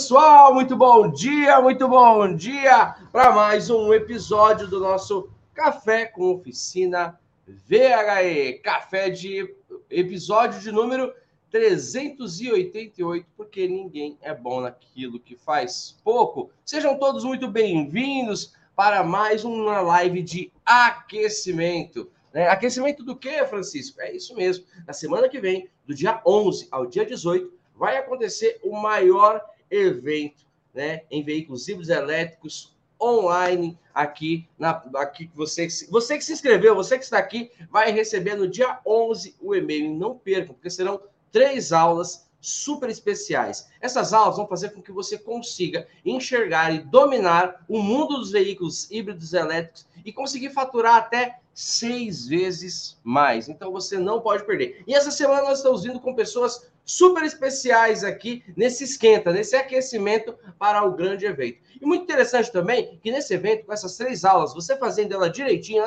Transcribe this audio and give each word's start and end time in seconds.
Pessoal, 0.00 0.54
muito 0.54 0.74
bom 0.78 1.10
dia, 1.10 1.60
muito 1.60 1.86
bom 1.86 2.34
dia 2.34 2.94
para 3.12 3.32
mais 3.32 3.68
um 3.68 3.92
episódio 3.92 4.66
do 4.66 4.80
nosso 4.80 5.28
Café 5.52 6.06
com 6.06 6.32
Oficina 6.32 7.20
VHE. 7.46 8.60
Café 8.64 9.10
de 9.10 9.54
episódio 9.90 10.58
de 10.58 10.72
número 10.72 11.12
388, 11.50 13.26
porque 13.36 13.68
ninguém 13.68 14.16
é 14.22 14.34
bom 14.34 14.62
naquilo 14.62 15.20
que 15.20 15.36
faz 15.36 16.00
pouco. 16.02 16.50
Sejam 16.64 16.98
todos 16.98 17.22
muito 17.22 17.46
bem-vindos 17.46 18.54
para 18.74 19.04
mais 19.04 19.44
uma 19.44 19.82
live 19.82 20.22
de 20.22 20.50
aquecimento. 20.64 22.10
Né? 22.32 22.48
Aquecimento 22.48 23.04
do 23.04 23.14
que, 23.14 23.44
Francisco? 23.44 24.00
É 24.00 24.16
isso 24.16 24.34
mesmo. 24.34 24.64
Na 24.86 24.94
semana 24.94 25.28
que 25.28 25.38
vem, 25.38 25.68
do 25.86 25.94
dia 25.94 26.22
11 26.24 26.68
ao 26.70 26.86
dia 26.86 27.04
18, 27.04 27.52
vai 27.76 27.98
acontecer 27.98 28.58
o 28.64 28.74
maior 28.74 29.44
evento 29.70 30.44
né, 30.74 31.02
em 31.10 31.22
veículos 31.22 31.68
híbridos 31.68 31.88
elétricos 31.88 32.74
online 33.00 33.78
aqui 33.94 34.46
na 34.58 34.70
aqui 34.96 35.30
você 35.34 35.66
você 35.88 36.18
que 36.18 36.24
se 36.24 36.32
inscreveu, 36.32 36.74
você 36.74 36.98
que 36.98 37.04
está 37.04 37.18
aqui 37.18 37.50
vai 37.70 37.90
receber 37.90 38.34
no 38.34 38.46
dia 38.46 38.78
11 38.86 39.36
o 39.40 39.54
e-mail, 39.54 39.94
não 39.94 40.16
percam, 40.16 40.54
porque 40.54 40.68
serão 40.68 41.00
três 41.32 41.72
aulas 41.72 42.28
super 42.40 42.88
especiais. 42.88 43.68
Essas 43.80 44.12
aulas 44.12 44.36
vão 44.36 44.46
fazer 44.46 44.70
com 44.70 44.82
que 44.82 44.92
você 44.92 45.18
consiga 45.18 45.86
enxergar 46.04 46.74
e 46.74 46.80
dominar 46.80 47.64
o 47.68 47.82
mundo 47.82 48.18
dos 48.18 48.30
veículos 48.30 48.90
híbridos 48.90 49.34
elétricos 49.34 49.86
e 50.04 50.12
conseguir 50.12 50.50
faturar 50.50 50.96
até 50.96 51.38
seis 51.52 52.26
vezes 52.26 52.98
mais. 53.04 53.48
Então 53.48 53.70
você 53.70 53.98
não 53.98 54.20
pode 54.20 54.44
perder. 54.44 54.82
E 54.86 54.94
essa 54.94 55.10
semana 55.10 55.42
nós 55.42 55.58
estamos 55.58 55.82
vindo 55.82 56.00
com 56.00 56.14
pessoas 56.14 56.70
super 56.90 57.22
especiais 57.22 58.02
aqui 58.02 58.42
nesse 58.56 58.82
esquenta, 58.82 59.30
nesse 59.30 59.54
aquecimento 59.54 60.36
para 60.58 60.84
o 60.84 60.92
grande 60.92 61.24
evento. 61.24 61.60
E 61.80 61.86
muito 61.86 62.02
interessante 62.02 62.50
também 62.50 62.98
que 63.00 63.12
nesse 63.12 63.32
evento, 63.32 63.64
com 63.64 63.72
essas 63.72 63.96
três 63.96 64.24
aulas, 64.24 64.52
você 64.52 64.76
fazendo 64.76 65.14
ela 65.14 65.30
direitinho 65.30 65.84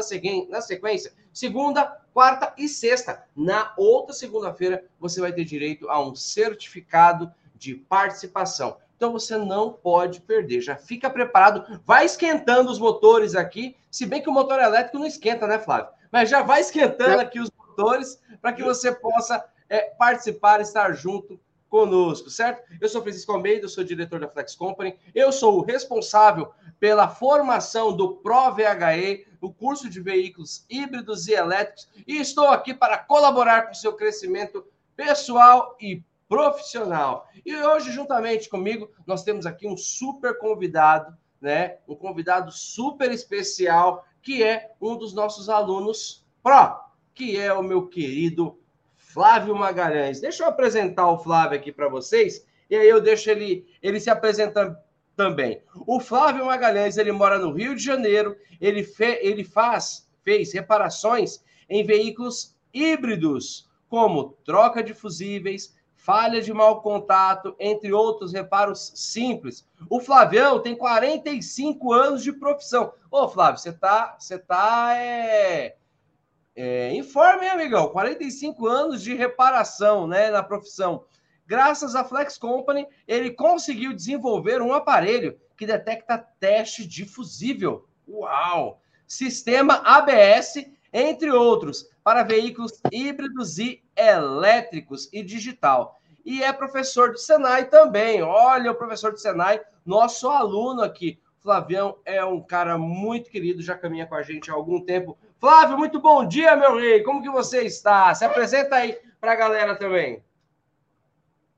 na 0.49 0.61
sequência, 0.61 1.11
segunda, 1.33 1.83
quarta 2.13 2.53
e 2.57 2.69
sexta. 2.69 3.25
Na 3.35 3.73
outra 3.77 4.15
segunda-feira, 4.15 4.85
você 4.97 5.19
vai 5.19 5.33
ter 5.33 5.43
direito 5.43 5.89
a 5.89 6.01
um 6.01 6.15
certificado 6.15 7.29
de 7.53 7.75
participação. 7.75 8.77
Então 8.95 9.11
você 9.11 9.35
não 9.35 9.73
pode 9.73 10.21
perder. 10.21 10.61
Já 10.61 10.77
fica 10.77 11.09
preparado, 11.09 11.81
vai 11.85 12.05
esquentando 12.05 12.71
os 12.71 12.79
motores 12.79 13.35
aqui, 13.35 13.75
se 13.91 14.05
bem 14.05 14.21
que 14.21 14.29
o 14.29 14.33
motor 14.33 14.57
elétrico 14.57 14.97
não 14.97 15.05
esquenta, 15.05 15.47
né, 15.47 15.59
Flávio? 15.59 15.91
Mas 16.09 16.29
já 16.29 16.41
vai 16.41 16.61
esquentando 16.61 17.19
aqui 17.19 17.41
os 17.41 17.51
motores 17.57 18.21
para 18.41 18.53
que 18.53 18.63
você 18.63 18.91
possa 18.91 19.43
é, 19.73 19.91
participar, 19.97 20.61
estar 20.61 20.93
junto 20.93 21.39
conosco, 21.67 22.29
certo? 22.29 22.61
Eu 22.79 22.87
sou 22.87 23.01
Francisco 23.01 23.31
Almeida, 23.31 23.67
sou 23.67 23.83
diretor 23.83 24.19
da 24.19 24.27
Flex 24.27 24.53
Company, 24.53 24.95
eu 25.15 25.31
sou 25.31 25.57
o 25.57 25.63
responsável 25.63 26.53
pela 26.79 27.07
formação 27.07 27.91
do 27.91 28.17
ProVHE, 28.17 29.25
o 29.41 29.51
curso 29.51 29.89
de 29.89 29.99
veículos 29.99 30.63
híbridos 30.69 31.27
e 31.27 31.33
elétricos, 31.33 31.89
e 32.05 32.17
estou 32.17 32.49
aqui 32.49 32.71
para 32.71 32.99
colaborar 32.99 33.63
com 33.63 33.71
o 33.71 33.75
seu 33.75 33.93
crescimento 33.93 34.63
pessoal 34.95 35.75
e 35.81 36.03
profissional. 36.29 37.27
E 37.43 37.55
hoje, 37.55 37.91
juntamente 37.91 38.47
comigo, 38.49 38.91
nós 39.07 39.23
temos 39.23 39.47
aqui 39.47 39.67
um 39.67 39.75
super 39.75 40.37
convidado, 40.37 41.17
né? 41.41 41.79
Um 41.87 41.95
convidado 41.95 42.51
super 42.51 43.11
especial, 43.11 44.05
que 44.21 44.43
é 44.43 44.69
um 44.79 44.95
dos 44.95 45.15
nossos 45.15 45.49
alunos 45.49 46.23
Pro, 46.43 46.79
que 47.15 47.39
é 47.39 47.51
o 47.51 47.63
meu 47.63 47.87
querido 47.87 48.59
Flávio 49.13 49.55
Magalhães. 49.55 50.19
Deixa 50.19 50.43
eu 50.43 50.47
apresentar 50.47 51.07
o 51.07 51.19
Flávio 51.19 51.59
aqui 51.59 51.71
para 51.71 51.87
vocês, 51.87 52.43
e 52.67 52.75
aí 52.75 52.89
eu 52.89 52.99
deixo 52.99 53.29
ele, 53.29 53.67
ele 53.81 53.99
se 53.99 54.09
apresentando 54.09 54.75
também. 55.15 55.61
O 55.85 55.99
Flávio 55.99 56.47
Magalhães, 56.47 56.97
ele 56.97 57.11
mora 57.11 57.37
no 57.37 57.51
Rio 57.51 57.75
de 57.75 57.83
Janeiro, 57.83 58.35
ele, 58.59 58.83
fe, 58.83 59.19
ele 59.21 59.43
faz, 59.43 60.09
fez 60.23 60.51
reparações 60.51 61.43
em 61.69 61.85
veículos 61.85 62.57
híbridos, 62.73 63.69
como 63.87 64.35
troca 64.43 64.81
de 64.81 64.95
fusíveis, 64.95 65.75
falha 65.93 66.41
de 66.41 66.51
mau 66.51 66.81
contato, 66.81 67.55
entre 67.59 67.93
outros 67.93 68.33
reparos 68.33 68.93
simples. 68.95 69.69
O 69.91 69.99
Flavião 69.99 70.59
tem 70.59 70.75
45 70.75 71.93
anos 71.93 72.23
de 72.23 72.33
profissão. 72.33 72.93
Ô, 73.11 73.29
Flávio, 73.29 73.59
você 73.59 73.71
tá, 73.71 74.15
você 74.17 74.39
tá 74.39 74.95
é, 74.97 75.75
é, 76.55 76.93
informe, 76.93 77.47
amigão? 77.47 77.89
45 77.89 78.67
anos 78.67 79.01
de 79.01 79.13
reparação 79.13 80.07
né, 80.07 80.29
na 80.29 80.43
profissão. 80.43 81.05
Graças 81.45 81.95
à 81.95 82.03
Flex 82.03 82.37
Company, 82.37 82.87
ele 83.07 83.31
conseguiu 83.31 83.93
desenvolver 83.93 84.61
um 84.61 84.73
aparelho 84.73 85.37
que 85.57 85.65
detecta 85.65 86.17
teste 86.39 86.87
de 86.87 87.05
fusível. 87.05 87.87
Uau! 88.07 88.81
Sistema 89.05 89.81
ABS, 89.83 90.65
entre 90.91 91.31
outros, 91.31 91.89
para 92.03 92.23
veículos 92.23 92.79
híbridos 92.91 93.57
e 93.57 93.83
elétricos 93.95 95.09
e 95.11 95.21
digital. 95.23 95.99
E 96.25 96.41
é 96.41 96.53
professor 96.53 97.11
do 97.11 97.17
Senai 97.17 97.69
também. 97.69 98.21
Olha, 98.21 98.71
o 98.71 98.75
professor 98.75 99.11
do 99.11 99.19
Senai, 99.19 99.59
nosso 99.85 100.29
aluno 100.29 100.81
aqui. 100.81 101.19
Flavião 101.39 101.97
é 102.05 102.23
um 102.23 102.41
cara 102.41 102.77
muito 102.77 103.29
querido, 103.29 103.61
já 103.61 103.77
caminha 103.77 104.07
com 104.07 104.15
a 104.15 104.23
gente 104.23 104.49
há 104.49 104.53
algum 104.53 104.79
tempo. 104.79 105.17
Flávio, 105.43 105.77
muito 105.77 105.99
bom 105.99 106.25
dia, 106.25 106.55
meu 106.55 106.77
rei. 106.77 107.03
Como 107.03 107.21
que 107.21 107.29
você 107.29 107.63
está? 107.63 108.15
Se 108.15 108.23
apresenta 108.23 108.77
aí 108.77 108.97
para 109.19 109.33
a 109.33 109.35
galera 109.35 109.75
também. 109.75 110.23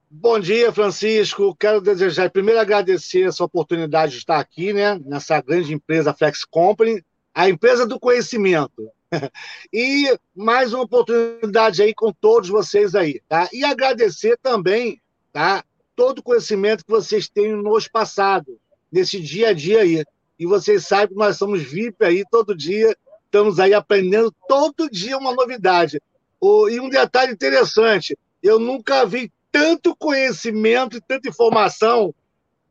Bom 0.10 0.40
dia, 0.40 0.74
Francisco. 0.74 1.56
Quero 1.56 1.80
desejar, 1.80 2.32
primeiro, 2.32 2.60
agradecer 2.60 3.28
essa 3.28 3.44
oportunidade 3.44 4.14
de 4.14 4.18
estar 4.18 4.40
aqui, 4.40 4.74
né, 4.74 5.00
nessa 5.06 5.40
grande 5.40 5.72
empresa 5.72 6.16
Flex 6.16 6.44
Company, 6.44 7.06
a 7.32 7.48
empresa 7.48 7.86
do 7.86 8.00
conhecimento. 8.00 8.90
E 9.72 10.18
mais 10.36 10.74
uma 10.74 10.82
oportunidade 10.82 11.84
aí 11.84 11.94
com 11.94 12.12
todos 12.12 12.50
vocês 12.50 12.96
aí, 12.96 13.22
tá? 13.30 13.48
E 13.54 13.64
agradecer 13.64 14.36
também, 14.42 15.00
tá? 15.32 15.64
Todo 15.96 16.20
o 16.20 16.24
conhecimento 16.24 16.84
que 16.84 16.92
vocês 16.92 17.30
têm 17.30 17.56
nos 17.56 17.88
passado, 17.88 18.60
nesse 18.92 19.20
dia 19.20 19.50
a 19.50 19.54
dia 19.54 19.82
aí. 19.82 20.04
E 20.40 20.48
vocês 20.48 20.88
sabem 20.88 21.10
que 21.10 21.16
nós 21.16 21.38
somos 21.38 21.62
VIP 21.62 22.04
aí 22.04 22.24
todo 22.32 22.58
dia 22.58 22.98
estamos 23.36 23.60
aí 23.60 23.74
aprendendo 23.74 24.34
todo 24.48 24.90
dia 24.90 25.18
uma 25.18 25.36
novidade. 25.36 26.02
e 26.42 26.80
um 26.80 26.88
detalhe 26.88 27.34
interessante, 27.34 28.18
eu 28.42 28.58
nunca 28.58 29.06
vi 29.06 29.30
tanto 29.52 29.94
conhecimento 29.94 30.96
e 30.96 31.02
tanta 31.02 31.28
informação 31.28 32.16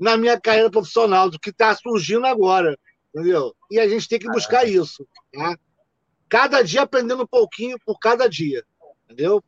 na 0.00 0.16
minha 0.16 0.40
carreira 0.40 0.70
profissional 0.70 1.28
do 1.28 1.38
que 1.38 1.50
está 1.50 1.74
surgindo 1.74 2.26
agora, 2.26 2.78
entendeu? 3.14 3.54
E 3.70 3.78
a 3.78 3.86
gente 3.86 4.08
tem 4.08 4.18
que 4.18 4.30
buscar 4.30 4.66
isso, 4.66 5.06
tá? 5.32 5.54
Cada 6.30 6.62
dia 6.62 6.82
aprendendo 6.82 7.24
um 7.24 7.26
pouquinho 7.26 7.76
por 7.84 7.98
cada 7.98 8.26
dia, 8.26 8.64
entendeu? 9.04 9.44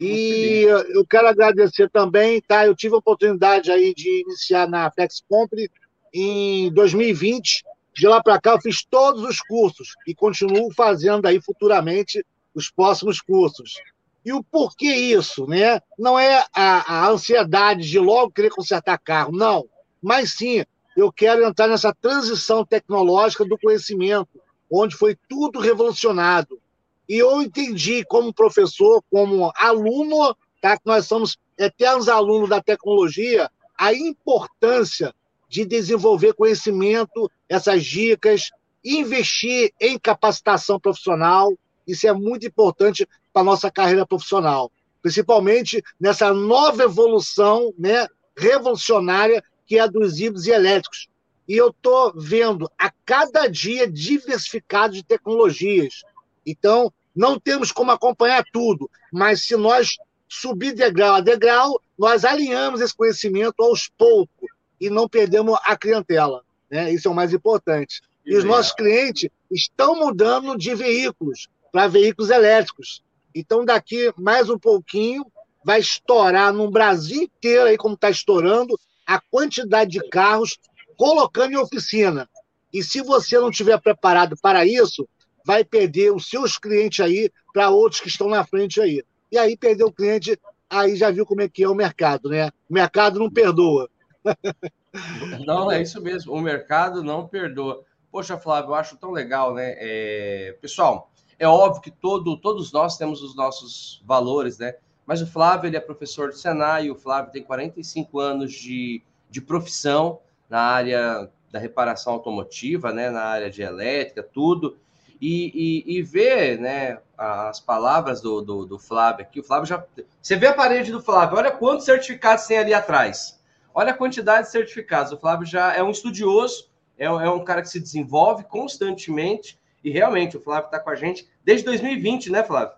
E 0.00 0.62
eu 0.90 1.04
quero 1.06 1.26
agradecer 1.26 1.90
também, 1.90 2.40
tá? 2.40 2.66
Eu 2.66 2.76
tive 2.76 2.94
a 2.94 2.98
oportunidade 2.98 3.70
aí 3.72 3.92
de 3.92 4.22
iniciar 4.22 4.68
na 4.68 4.90
Flex 4.92 5.22
Compre 5.28 5.68
em 6.14 6.72
2020, 6.72 7.64
de 7.96 8.06
lá 8.06 8.22
para 8.22 8.38
cá, 8.38 8.52
eu 8.52 8.60
fiz 8.60 8.84
todos 8.84 9.22
os 9.22 9.40
cursos 9.40 9.94
e 10.06 10.14
continuo 10.14 10.70
fazendo 10.74 11.26
aí 11.26 11.40
futuramente 11.40 12.24
os 12.54 12.70
próximos 12.70 13.22
cursos. 13.22 13.80
E 14.22 14.32
o 14.32 14.42
porquê 14.42 14.92
isso, 14.94 15.46
né? 15.46 15.80
Não 15.98 16.18
é 16.18 16.44
a, 16.54 16.94
a 16.94 17.08
ansiedade 17.08 17.88
de 17.88 17.98
logo 17.98 18.32
querer 18.32 18.50
consertar 18.50 18.98
carro, 18.98 19.32
não. 19.32 19.66
Mas 20.02 20.34
sim, 20.34 20.62
eu 20.94 21.10
quero 21.10 21.42
entrar 21.44 21.68
nessa 21.68 21.94
transição 21.94 22.64
tecnológica 22.66 23.44
do 23.46 23.58
conhecimento, 23.58 24.28
onde 24.70 24.94
foi 24.94 25.16
tudo 25.28 25.58
revolucionado. 25.58 26.60
E 27.08 27.16
eu 27.16 27.40
entendi, 27.40 28.04
como 28.04 28.34
professor, 28.34 29.02
como 29.10 29.50
aluno, 29.56 30.36
tá? 30.60 30.76
que 30.76 30.84
nós 30.84 31.06
somos 31.06 31.38
eternos 31.56 32.08
alunos 32.08 32.50
da 32.50 32.60
tecnologia, 32.60 33.50
a 33.78 33.94
importância 33.94 35.14
de 35.48 35.64
desenvolver 35.64 36.34
conhecimento, 36.34 37.30
essas 37.48 37.84
dicas, 37.84 38.50
investir 38.84 39.72
em 39.80 39.98
capacitação 39.98 40.78
profissional. 40.78 41.52
Isso 41.86 42.06
é 42.06 42.12
muito 42.12 42.46
importante 42.46 43.06
para 43.32 43.42
a 43.42 43.44
nossa 43.44 43.70
carreira 43.70 44.06
profissional, 44.06 44.70
principalmente 45.02 45.82
nessa 46.00 46.32
nova 46.32 46.84
evolução 46.84 47.72
né, 47.78 48.06
revolucionária 48.36 49.42
que 49.66 49.78
é 49.78 49.80
a 49.80 49.86
dos 49.86 50.18
híbridos 50.18 50.46
e 50.46 50.50
elétricos. 50.50 51.08
E 51.48 51.56
eu 51.56 51.68
estou 51.68 52.12
vendo 52.16 52.70
a 52.78 52.90
cada 53.04 53.46
dia 53.46 53.90
diversificado 53.90 54.94
de 54.94 55.04
tecnologias. 55.04 56.02
Então, 56.44 56.92
não 57.14 57.38
temos 57.38 57.72
como 57.72 57.90
acompanhar 57.90 58.44
tudo, 58.52 58.90
mas 59.12 59.46
se 59.46 59.56
nós 59.56 59.96
subir 60.28 60.72
degrau 60.74 61.14
a 61.14 61.20
degrau, 61.20 61.80
nós 61.98 62.24
alinhamos 62.24 62.80
esse 62.80 62.94
conhecimento 62.94 63.62
aos 63.62 63.88
poucos 63.96 64.55
e 64.80 64.90
não 64.90 65.08
perdemos 65.08 65.58
a 65.64 65.76
clientela. 65.76 66.42
Né? 66.70 66.92
Isso 66.92 67.08
é 67.08 67.10
o 67.10 67.14
mais 67.14 67.32
importante. 67.32 68.00
E 68.24 68.36
os 68.36 68.44
nossos 68.44 68.72
clientes 68.72 69.30
estão 69.50 69.96
mudando 69.96 70.56
de 70.56 70.74
veículos 70.74 71.48
para 71.70 71.86
veículos 71.86 72.30
elétricos. 72.30 73.02
Então, 73.34 73.64
daqui 73.64 74.12
mais 74.16 74.50
um 74.50 74.58
pouquinho, 74.58 75.24
vai 75.64 75.80
estourar 75.80 76.52
no 76.52 76.70
Brasil 76.70 77.22
inteiro, 77.22 77.64
aí 77.64 77.76
como 77.76 77.94
está 77.94 78.10
estourando, 78.10 78.78
a 79.06 79.20
quantidade 79.20 79.90
de 79.90 80.08
carros 80.08 80.58
colocando 80.96 81.52
em 81.52 81.56
oficina. 81.56 82.28
E 82.72 82.82
se 82.82 83.00
você 83.00 83.38
não 83.38 83.50
estiver 83.50 83.80
preparado 83.80 84.36
para 84.40 84.66
isso, 84.66 85.08
vai 85.44 85.64
perder 85.64 86.12
os 86.12 86.28
seus 86.28 86.58
clientes 86.58 87.00
aí 87.00 87.30
para 87.52 87.70
outros 87.70 88.00
que 88.00 88.08
estão 88.08 88.28
na 88.28 88.44
frente 88.44 88.80
aí. 88.80 89.04
E 89.30 89.38
aí 89.38 89.56
perder 89.56 89.84
o 89.84 89.92
cliente, 89.92 90.38
aí 90.68 90.96
já 90.96 91.10
viu 91.10 91.24
como 91.24 91.42
é 91.42 91.48
que 91.48 91.62
é 91.62 91.68
o 91.68 91.74
mercado, 91.74 92.28
né? 92.28 92.48
O 92.68 92.74
mercado 92.74 93.18
não 93.18 93.30
perdoa. 93.30 93.88
Não, 95.46 95.70
é 95.70 95.82
isso 95.82 96.00
mesmo. 96.00 96.32
O 96.32 96.40
mercado 96.40 97.02
não 97.02 97.26
perdoa. 97.26 97.82
Poxa, 98.10 98.38
Flávio, 98.38 98.70
eu 98.70 98.74
acho 98.74 98.96
tão 98.96 99.10
legal, 99.10 99.54
né? 99.54 99.74
É... 99.76 100.56
Pessoal, 100.60 101.10
é 101.38 101.46
óbvio 101.46 101.82
que 101.82 101.90
todo, 101.90 102.36
todos 102.36 102.72
nós 102.72 102.96
temos 102.96 103.22
os 103.22 103.36
nossos 103.36 104.02
valores, 104.04 104.58
né? 104.58 104.74
Mas 105.04 105.22
o 105.22 105.26
Flávio, 105.26 105.68
ele 105.68 105.76
é 105.76 105.80
professor 105.80 106.30
de 106.30 106.38
Senai, 106.38 106.90
o 106.90 106.96
Flávio 106.96 107.30
tem 107.30 107.42
45 107.42 108.18
anos 108.18 108.52
de, 108.52 109.02
de 109.30 109.40
profissão 109.40 110.20
na 110.48 110.60
área 110.60 111.30
da 111.50 111.58
reparação 111.58 112.14
automotiva, 112.14 112.92
né? 112.92 113.10
Na 113.10 113.22
área 113.22 113.50
de 113.50 113.62
elétrica, 113.62 114.22
tudo. 114.22 114.76
E, 115.20 115.84
e, 115.86 115.96
e 115.96 116.02
ver, 116.02 116.58
né, 116.58 116.98
as 117.16 117.58
palavras 117.58 118.20
do, 118.20 118.42
do, 118.42 118.66
do 118.66 118.78
Flávio 118.78 119.24
aqui. 119.24 119.40
O 119.40 119.44
Flávio 119.44 119.66
já. 119.66 119.82
Você 120.20 120.36
vê 120.36 120.48
a 120.48 120.52
parede 120.52 120.92
do 120.92 121.02
Flávio, 121.02 121.38
olha 121.38 121.50
quantos 121.50 121.86
certificados 121.86 122.46
tem 122.46 122.58
ali 122.58 122.74
atrás. 122.74 123.35
Olha 123.76 123.90
a 123.90 123.94
quantidade 123.94 124.46
de 124.46 124.52
certificados. 124.52 125.12
O 125.12 125.18
Flávio 125.18 125.46
já 125.46 125.74
é 125.74 125.82
um 125.82 125.90
estudioso, 125.90 126.70
é, 126.98 127.04
é 127.04 127.30
um 127.30 127.44
cara 127.44 127.60
que 127.60 127.68
se 127.68 127.78
desenvolve 127.78 128.42
constantemente. 128.44 129.60
E 129.84 129.90
realmente, 129.90 130.34
o 130.34 130.40
Flávio 130.40 130.68
está 130.68 130.80
com 130.80 130.88
a 130.88 130.94
gente 130.94 131.28
desde 131.44 131.66
2020, 131.66 132.32
né, 132.32 132.42
Flávio? 132.42 132.74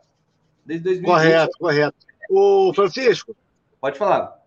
Desde 0.66 0.82
2020. 0.82 1.14
Correto, 1.14 1.58
correto. 1.60 1.96
O 2.28 2.72
Francisco. 2.74 3.36
Pode 3.80 3.96
falar. 3.96 4.42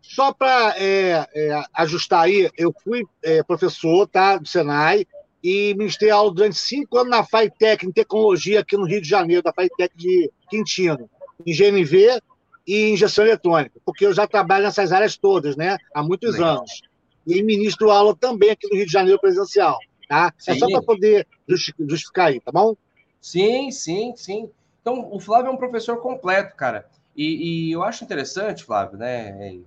Só 0.00 0.32
para 0.32 0.76
é, 0.78 1.26
é, 1.34 1.64
ajustar 1.74 2.22
aí, 2.22 2.48
eu 2.56 2.72
fui 2.84 3.04
é, 3.20 3.42
professor 3.42 4.06
tá, 4.06 4.36
do 4.36 4.46
Senai 4.46 5.04
e 5.42 5.74
ministrei 5.76 6.10
aula 6.10 6.32
durante 6.32 6.56
cinco 6.56 6.98
anos 6.98 7.10
na 7.10 7.24
FAITEC, 7.24 7.84
em 7.84 7.90
tecnologia, 7.90 8.60
aqui 8.60 8.76
no 8.76 8.86
Rio 8.86 9.02
de 9.02 9.08
Janeiro, 9.08 9.42
da 9.42 9.52
FAITEC 9.52 9.96
de 9.96 10.30
Quintino, 10.48 11.10
em 11.44 11.52
GNV 11.52 12.20
e 12.66 12.96
gestão 12.96 13.24
eletrônica, 13.24 13.80
porque 13.84 14.06
eu 14.06 14.12
já 14.12 14.26
trabalho 14.26 14.64
nessas 14.64 14.92
áreas 14.92 15.16
todas, 15.16 15.56
né? 15.56 15.78
Há 15.94 16.02
muitos 16.02 16.34
Legal. 16.34 16.58
anos. 16.58 16.82
E 17.26 17.42
ministro 17.42 17.90
aula 17.90 18.16
também 18.16 18.50
aqui 18.50 18.68
no 18.68 18.76
Rio 18.76 18.86
de 18.86 18.92
Janeiro 18.92 19.20
presencial, 19.20 19.78
tá? 20.08 20.32
Sim. 20.38 20.52
É 20.52 20.54
só 20.56 20.66
para 20.68 20.82
poder 20.82 21.26
justificar 21.48 22.28
aí, 22.28 22.40
tá 22.40 22.50
bom? 22.52 22.76
Sim, 23.20 23.70
sim, 23.70 24.14
sim. 24.16 24.50
Então, 24.80 25.08
o 25.12 25.20
Flávio 25.20 25.48
é 25.48 25.52
um 25.52 25.56
professor 25.56 25.98
completo, 25.98 26.56
cara. 26.56 26.88
E, 27.14 27.68
e 27.68 27.72
eu 27.72 27.82
acho 27.82 28.04
interessante, 28.04 28.64
Flávio, 28.64 28.98
né? 28.98 29.58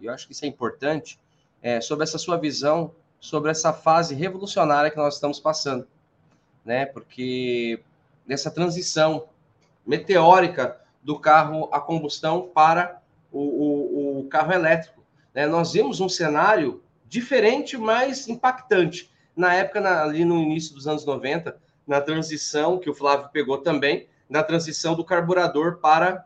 Eu 0.00 0.12
acho 0.12 0.26
que 0.26 0.32
isso 0.32 0.44
é 0.44 0.48
importante, 0.48 1.18
é, 1.60 1.80
sobre 1.80 2.04
essa 2.04 2.18
sua 2.18 2.36
visão, 2.36 2.92
sobre 3.20 3.50
essa 3.50 3.72
fase 3.72 4.14
revolucionária 4.14 4.90
que 4.90 4.96
nós 4.96 5.14
estamos 5.14 5.40
passando, 5.40 5.86
né? 6.64 6.86
Porque 6.86 7.80
nessa 8.26 8.50
transição 8.50 9.28
meteórica 9.86 10.80
do 11.02 11.18
carro 11.18 11.68
a 11.72 11.80
combustão 11.80 12.50
para 12.54 13.02
o, 13.30 13.40
o, 13.40 14.20
o 14.20 14.28
carro 14.28 14.52
elétrico. 14.52 15.02
Né? 15.34 15.46
Nós 15.46 15.72
vimos 15.72 16.00
um 16.00 16.08
cenário 16.08 16.82
diferente, 17.06 17.76
mas 17.76 18.28
impactante. 18.28 19.10
Na 19.34 19.54
época, 19.54 19.80
na, 19.80 20.02
ali 20.02 20.24
no 20.24 20.40
início 20.40 20.74
dos 20.74 20.86
anos 20.86 21.04
90, 21.04 21.58
na 21.86 22.00
transição, 22.00 22.78
que 22.78 22.88
o 22.88 22.94
Flávio 22.94 23.30
pegou 23.32 23.58
também, 23.58 24.08
na 24.28 24.42
transição 24.42 24.94
do 24.94 25.04
carburador 25.04 25.78
para 25.78 26.24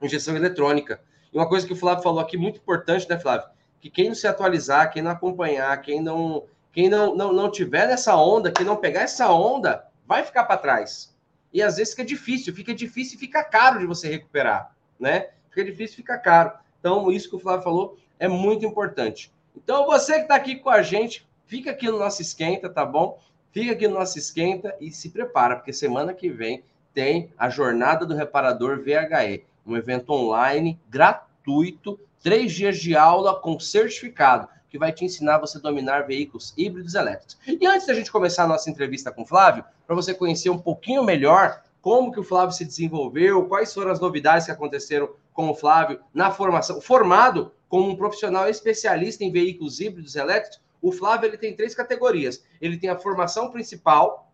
injeção 0.00 0.36
eletrônica. 0.36 1.00
E 1.32 1.36
uma 1.36 1.48
coisa 1.48 1.66
que 1.66 1.72
o 1.72 1.76
Flávio 1.76 2.02
falou 2.02 2.20
aqui, 2.20 2.36
muito 2.36 2.58
importante, 2.58 3.08
né, 3.08 3.18
Flávio? 3.18 3.48
Que 3.80 3.90
quem 3.90 4.08
não 4.08 4.14
se 4.14 4.26
atualizar, 4.26 4.90
quem 4.90 5.02
não 5.02 5.10
acompanhar, 5.10 5.80
quem 5.82 6.00
não, 6.00 6.44
quem 6.72 6.88
não, 6.88 7.14
não, 7.14 7.32
não 7.32 7.50
tiver 7.50 7.86
nessa 7.86 8.16
onda, 8.16 8.50
quem 8.50 8.64
não 8.64 8.76
pegar 8.76 9.02
essa 9.02 9.30
onda, 9.30 9.86
vai 10.06 10.24
ficar 10.24 10.44
para 10.44 10.56
trás 10.56 11.15
e 11.56 11.62
às 11.62 11.78
vezes 11.78 11.94
fica 11.94 12.04
difícil, 12.04 12.54
fica 12.54 12.74
difícil 12.74 13.16
e 13.16 13.18
fica 13.18 13.42
caro 13.42 13.78
de 13.78 13.86
você 13.86 14.08
recuperar, 14.08 14.76
né? 15.00 15.30
Fica 15.48 15.64
difícil 15.64 15.94
e 15.94 15.96
fica 15.96 16.18
caro. 16.18 16.52
Então, 16.78 17.10
isso 17.10 17.30
que 17.30 17.36
o 17.36 17.38
Flávio 17.38 17.64
falou 17.64 17.96
é 18.18 18.28
muito 18.28 18.66
importante. 18.66 19.32
Então, 19.56 19.86
você 19.86 20.16
que 20.16 20.20
está 20.24 20.34
aqui 20.34 20.56
com 20.56 20.68
a 20.68 20.82
gente, 20.82 21.26
fica 21.46 21.70
aqui 21.70 21.86
no 21.90 21.98
nosso 21.98 22.20
esquenta, 22.20 22.68
tá 22.68 22.84
bom? 22.84 23.18
Fica 23.52 23.72
aqui 23.72 23.88
no 23.88 23.94
nosso 23.94 24.18
esquenta 24.18 24.76
e 24.78 24.90
se 24.90 25.08
prepara, 25.08 25.56
porque 25.56 25.72
semana 25.72 26.12
que 26.12 26.28
vem 26.28 26.62
tem 26.92 27.32
a 27.38 27.48
Jornada 27.48 28.04
do 28.04 28.14
Reparador 28.14 28.82
VHE, 28.84 29.46
um 29.66 29.74
evento 29.74 30.10
online 30.10 30.78
gratuito, 30.90 31.98
três 32.22 32.52
dias 32.52 32.76
de 32.76 32.94
aula 32.94 33.40
com 33.40 33.58
certificado 33.58 34.46
que 34.76 34.78
vai 34.78 34.92
te 34.92 35.06
ensinar 35.06 35.38
você 35.38 35.56
a 35.56 35.60
dominar 35.60 36.06
veículos 36.06 36.52
híbridos 36.54 36.94
elétricos. 36.94 37.38
E 37.46 37.66
antes 37.66 37.86
da 37.86 37.94
gente 37.94 38.12
começar 38.12 38.44
a 38.44 38.46
nossa 38.46 38.68
entrevista 38.68 39.10
com 39.10 39.22
o 39.22 39.26
Flávio, 39.26 39.64
para 39.86 39.96
você 39.96 40.12
conhecer 40.12 40.50
um 40.50 40.58
pouquinho 40.58 41.02
melhor 41.02 41.62
como 41.80 42.12
que 42.12 42.20
o 42.20 42.24
Flávio 42.24 42.54
se 42.54 42.64
desenvolveu, 42.64 43.46
quais 43.46 43.72
foram 43.72 43.90
as 43.90 44.00
novidades 44.00 44.44
que 44.44 44.52
aconteceram 44.52 45.08
com 45.32 45.48
o 45.48 45.54
Flávio 45.54 45.98
na 46.12 46.30
formação, 46.30 46.80
formado 46.80 47.52
como 47.68 47.88
um 47.88 47.96
profissional 47.96 48.48
especialista 48.48 49.24
em 49.24 49.32
veículos 49.32 49.80
híbridos 49.80 50.14
elétricos, 50.14 50.60
o 50.82 50.92
Flávio 50.92 51.28
ele 51.28 51.38
tem 51.38 51.56
três 51.56 51.74
categorias. 51.74 52.44
Ele 52.60 52.76
tem 52.76 52.90
a 52.90 52.98
formação 52.98 53.50
principal, 53.50 54.30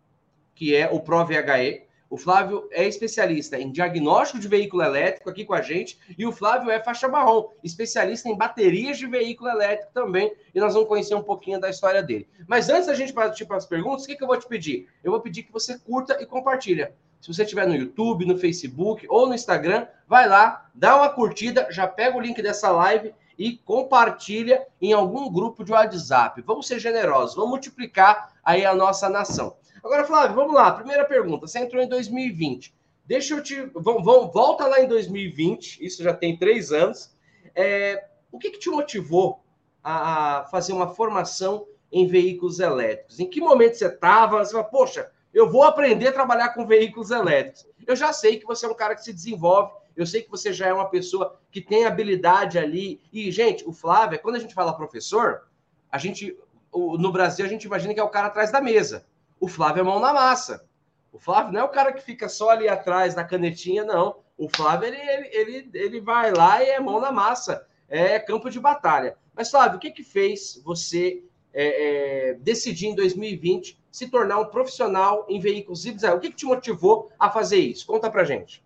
que 0.57 0.75
é 0.75 0.91
o 0.91 0.99
Pro 0.99 1.25
VHE, 1.25 1.85
o 2.13 2.19
Flávio 2.19 2.69
é 2.71 2.87
especialista 2.87 3.59
em 3.59 3.73
diagnóstico 3.73 4.39
de 4.39 4.47
veículo 4.47 4.83
elétrico 4.83 5.31
aqui 5.31 5.47
com 5.47 5.55
a 5.55 5.63
gente 5.63 5.99
e 6.19 6.27
o 6.27 6.31
Flávio 6.31 6.71
é 6.71 6.79
faixa 6.79 7.09
marrom, 7.09 7.49
especialista 7.65 8.29
em 8.29 8.37
baterias 8.37 8.99
de 8.99 9.07
veículo 9.07 9.49
elétrico 9.49 9.91
também. 9.95 10.31
E 10.55 10.61
nós 10.61 10.75
vamos 10.75 10.91
conhecer 10.91 11.15
um 11.15 11.23
pouquinho 11.23 11.59
da 11.59 11.71
história 11.71 12.03
dele. 12.03 12.29
Mas 12.47 12.69
antes 12.69 12.89
da 12.89 12.93
gente 12.93 13.15
partir 13.15 13.47
para 13.47 13.57
as 13.57 13.65
perguntas, 13.65 14.05
o 14.05 14.07
que, 14.07 14.15
que 14.15 14.23
eu 14.23 14.29
vou 14.29 14.37
te 14.37 14.47
pedir? 14.47 14.91
Eu 15.03 15.11
vou 15.11 15.23
pedir 15.23 15.45
que 15.45 15.51
você 15.51 15.79
curta 15.79 16.21
e 16.21 16.27
compartilha. 16.27 16.95
Se 17.19 17.33
você 17.33 17.45
estiver 17.45 17.67
no 17.67 17.75
YouTube, 17.75 18.27
no 18.27 18.37
Facebook 18.37 19.07
ou 19.09 19.27
no 19.27 19.35
Instagram, 19.35 19.87
vai 20.07 20.29
lá, 20.29 20.69
dá 20.75 20.95
uma 20.97 21.09
curtida, 21.09 21.67
já 21.71 21.89
pega 21.89 22.15
o 22.15 22.21
link 22.21 22.43
dessa 22.43 22.71
live 22.71 23.15
e 23.39 23.57
compartilha 23.57 24.67
em 24.83 24.93
algum 24.93 25.33
grupo 25.33 25.65
de 25.65 25.73
WhatsApp. 25.73 26.43
Vamos 26.43 26.67
ser 26.67 26.79
generosos, 26.79 27.37
vamos 27.37 27.53
multiplicar 27.53 28.35
aí 28.45 28.67
a 28.67 28.75
nossa 28.75 29.09
nação. 29.09 29.57
Agora, 29.83 30.05
Flávio, 30.05 30.37
vamos 30.37 30.55
lá. 30.55 30.71
Primeira 30.73 31.05
pergunta. 31.05 31.47
Você 31.47 31.59
entrou 31.59 31.83
em 31.83 31.89
2020. 31.89 32.75
Deixa 33.05 33.35
eu 33.35 33.43
te. 33.43 33.61
Vamos, 33.75 34.05
vamos, 34.05 34.33
volta 34.33 34.67
lá 34.67 34.81
em 34.81 34.87
2020, 34.87 35.85
isso 35.85 36.03
já 36.03 36.15
tem 36.15 36.37
três 36.37 36.73
anos. 36.73 37.15
É, 37.55 38.07
o 38.31 38.39
que, 38.39 38.51
que 38.51 38.59
te 38.59 38.71
motivou 38.71 39.43
a 39.83 40.47
fazer 40.51 40.73
uma 40.73 40.89
formação 40.89 41.67
em 41.91 42.07
veículos 42.07 42.61
elétricos? 42.61 43.19
Em 43.19 43.29
que 43.29 43.41
momento 43.41 43.75
você 43.75 43.87
estava? 43.87 44.45
Você 44.45 44.53
falou, 44.53 44.69
poxa, 44.69 45.11
eu 45.35 45.51
vou 45.51 45.65
aprender 45.65 46.09
a 46.09 46.13
trabalhar 46.13 46.51
com 46.51 46.65
veículos 46.65 47.11
elétricos. 47.11 47.67
Eu 47.85 47.97
já 47.97 48.13
sei 48.13 48.39
que 48.39 48.47
você 48.47 48.67
é 48.67 48.69
um 48.69 48.75
cara 48.75 48.95
que 48.95 49.03
se 49.03 49.13
desenvolve, 49.13 49.73
eu 49.97 50.07
sei 50.07 50.23
que 50.23 50.31
você 50.31 50.53
já 50.53 50.69
é 50.69 50.73
uma 50.73 50.89
pessoa 50.89 51.41
que 51.51 51.61
tem 51.61 51.85
habilidade 51.85 52.59
ali. 52.59 53.01
E, 53.13 53.31
gente, 53.33 53.69
o 53.69 53.73
Flávio, 53.73 54.21
quando 54.21 54.37
a 54.37 54.39
gente 54.39 54.55
fala 54.55 54.77
professor, 54.77 55.49
a 55.91 55.99
gente, 55.99 56.39
no 56.73 57.11
Brasil, 57.11 57.45
a 57.45 57.49
gente 57.49 57.65
imagina 57.65 57.93
que 57.93 58.01
é 58.01 58.05
o 58.05 58.09
cara 58.09 58.29
atrás 58.29 58.53
da 58.53 58.61
mesa. 58.61 59.05
O 59.43 59.49
Flávio 59.49 59.81
é 59.81 59.83
mão 59.83 59.99
na 59.99 60.13
massa. 60.13 60.65
O 61.13 61.19
Flávio 61.19 61.53
não 61.53 61.63
é 61.63 61.65
o 61.65 61.69
cara 61.69 61.93
que 61.93 62.01
fica 62.01 62.29
só 62.29 62.51
ali 62.51 62.69
atrás 62.69 63.13
da 63.13 63.25
canetinha, 63.25 63.83
não. 63.85 64.21
O 64.39 64.49
Flávio, 64.49 64.87
ele, 64.87 64.99
ele, 64.99 65.29
ele, 65.33 65.71
ele 65.75 66.01
vai 66.01 66.33
lá 66.33 66.63
e 66.63 66.69
é 66.69 66.79
mão 66.79 67.01
na 67.01 67.11
massa. 67.11 67.67
É 67.89 68.21
campo 68.21 68.49
de 68.49 68.61
batalha. 68.61 69.17
Mas, 69.35 69.51
Flávio, 69.51 69.79
o 69.79 69.81
que 69.81 69.91
que 69.91 70.05
fez 70.05 70.63
você 70.65 71.25
é, 71.53 72.29
é, 72.31 72.35
decidir 72.35 72.87
em 72.87 72.95
2020 72.95 73.77
se 73.91 74.07
tornar 74.07 74.39
um 74.39 74.45
profissional 74.45 75.27
em 75.29 75.41
veículos 75.41 75.85
híbridos? 75.85 76.09
O 76.09 76.21
que, 76.21 76.31
que 76.31 76.37
te 76.37 76.47
motivou 76.47 77.11
a 77.19 77.29
fazer 77.29 77.59
isso? 77.59 77.85
Conta 77.85 78.09
pra 78.09 78.23
gente. 78.23 78.63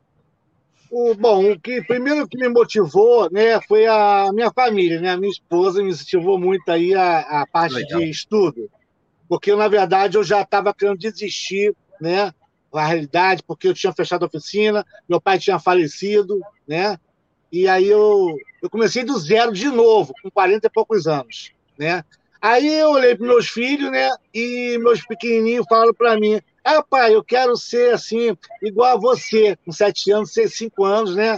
O, 0.91 1.15
bom, 1.15 1.53
o 1.53 1.59
que 1.59 1.83
primeiro 1.85 2.29
que 2.29 2.37
me 2.37 2.51
motivou, 2.51 3.31
né, 3.33 3.63
foi 3.63 3.87
a 3.87 4.29
minha 4.31 4.53
família, 4.53 5.01
né? 5.01 5.13
A 5.13 5.17
minha 5.17 5.33
esposa 5.33 5.83
me 5.83 5.89
incentivou 5.89 6.39
muito 6.39 6.69
aí 6.69 6.95
a, 6.95 7.21
a 7.41 7.47
parte 7.47 7.77
Legal. 7.77 7.99
de 7.99 8.11
estudo 8.11 8.71
porque 9.29 9.55
na 9.55 9.69
verdade 9.69 10.17
eu 10.17 10.25
já 10.25 10.43
estava 10.43 10.75
querendo 10.75 10.99
desistir, 10.99 11.75
né? 12.01 12.33
A 12.73 12.87
realidade, 12.87 13.43
porque 13.47 13.69
eu 13.69 13.75
tinha 13.75 13.93
fechado 13.93 14.25
a 14.25 14.27
oficina, 14.27 14.85
meu 15.09 15.21
pai 15.21 15.39
tinha 15.39 15.59
falecido, 15.59 16.41
né? 16.69 16.99
E 17.51 17.67
aí 17.69 17.87
eu, 17.87 18.37
eu 18.63 18.69
comecei 18.69 19.05
do 19.05 19.19
zero 19.19 19.53
de 19.53 19.69
novo, 19.69 20.13
com 20.23 20.31
40 20.31 20.67
e 20.67 20.71
poucos 20.71 21.07
anos, 21.07 21.53
né? 21.79 22.05
Aí 22.41 22.79
eu 22.79 22.91
olhei 22.91 23.17
para 23.17 23.27
meus 23.27 23.49
filhos, 23.49 23.91
né? 23.91 24.11
E 24.33 24.79
meus 24.79 25.05
pequenininhos 25.05 25.67
falaram 25.69 25.95
para 25.95 26.19
mim: 26.19 26.41
Ah, 26.63 26.83
pai, 26.83 27.15
eu 27.15 27.25
quero 27.25 27.57
ser 27.57 27.95
assim, 27.95 28.37
igual 28.63 28.97
a 28.97 29.01
você, 29.01 29.57
com 29.65 29.73
sete 29.73 30.11
anos, 30.11 30.33
seis, 30.33 30.55
cinco 30.55 30.85
anos, 30.85 31.17
né? 31.17 31.37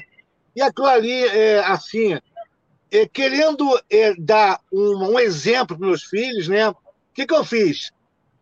E 0.57 0.61
aquilo 0.61 0.89
ali, 0.89 1.13
é, 1.13 1.61
assim, 1.61 2.19
é, 2.91 3.07
querendo 3.07 3.65
é, 3.89 4.15
dar 4.19 4.61
um, 4.73 5.13
um 5.13 5.19
exemplo 5.19 5.79
para 5.79 5.87
meus 5.87 6.03
filhos, 6.03 6.49
né? 6.49 6.75
Que, 7.19 7.27
que 7.27 7.35
eu 7.35 7.45
fiz? 7.45 7.91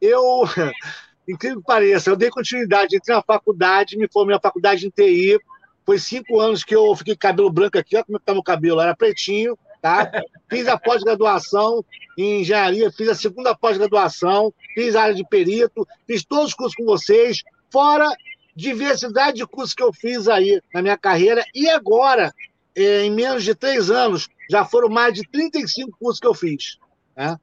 Eu, 0.00 0.44
incrível 1.26 1.60
que 1.60 1.66
pareça, 1.66 2.10
eu 2.10 2.16
dei 2.16 2.28
continuidade, 2.28 2.96
entrei 2.96 3.16
na 3.16 3.22
faculdade, 3.22 3.96
me 3.96 4.06
formei 4.12 4.34
na 4.34 4.40
faculdade 4.40 4.86
em 4.86 4.90
TI. 4.90 5.38
Foi 5.84 5.98
cinco 5.98 6.40
anos 6.40 6.62
que 6.62 6.74
eu 6.74 6.94
fiquei 6.94 7.14
com 7.14 7.20
cabelo 7.20 7.50
branco 7.50 7.78
aqui, 7.78 7.96
olha 7.96 8.04
como 8.04 8.18
é 8.18 8.20
está 8.20 8.34
meu 8.34 8.42
cabelo, 8.42 8.80
era 8.80 8.94
pretinho, 8.94 9.56
tá? 9.80 10.10
Fiz 10.50 10.66
a 10.66 10.76
pós-graduação 10.76 11.84
em 12.18 12.40
engenharia, 12.40 12.90
fiz 12.90 13.08
a 13.08 13.14
segunda 13.14 13.56
pós-graduação, 13.56 14.52
fiz 14.74 14.96
área 14.96 15.14
de 15.14 15.24
perito, 15.26 15.86
fiz 16.06 16.24
todos 16.24 16.48
os 16.48 16.54
cursos 16.54 16.74
com 16.74 16.84
vocês, 16.84 17.42
fora 17.70 18.08
diversidade 18.54 19.36
de 19.36 19.46
cursos 19.46 19.74
que 19.74 19.82
eu 19.82 19.92
fiz 19.92 20.28
aí 20.28 20.60
na 20.74 20.82
minha 20.82 20.98
carreira, 20.98 21.44
e 21.54 21.68
agora, 21.68 22.32
é, 22.74 23.04
em 23.04 23.10
menos 23.10 23.44
de 23.44 23.54
três 23.54 23.90
anos, 23.90 24.28
já 24.50 24.64
foram 24.64 24.88
mais 24.88 25.14
de 25.14 25.22
35 25.30 25.96
cursos 25.98 26.18
que 26.18 26.26
eu 26.26 26.34
fiz. 26.34 26.78
Né? 27.16 27.38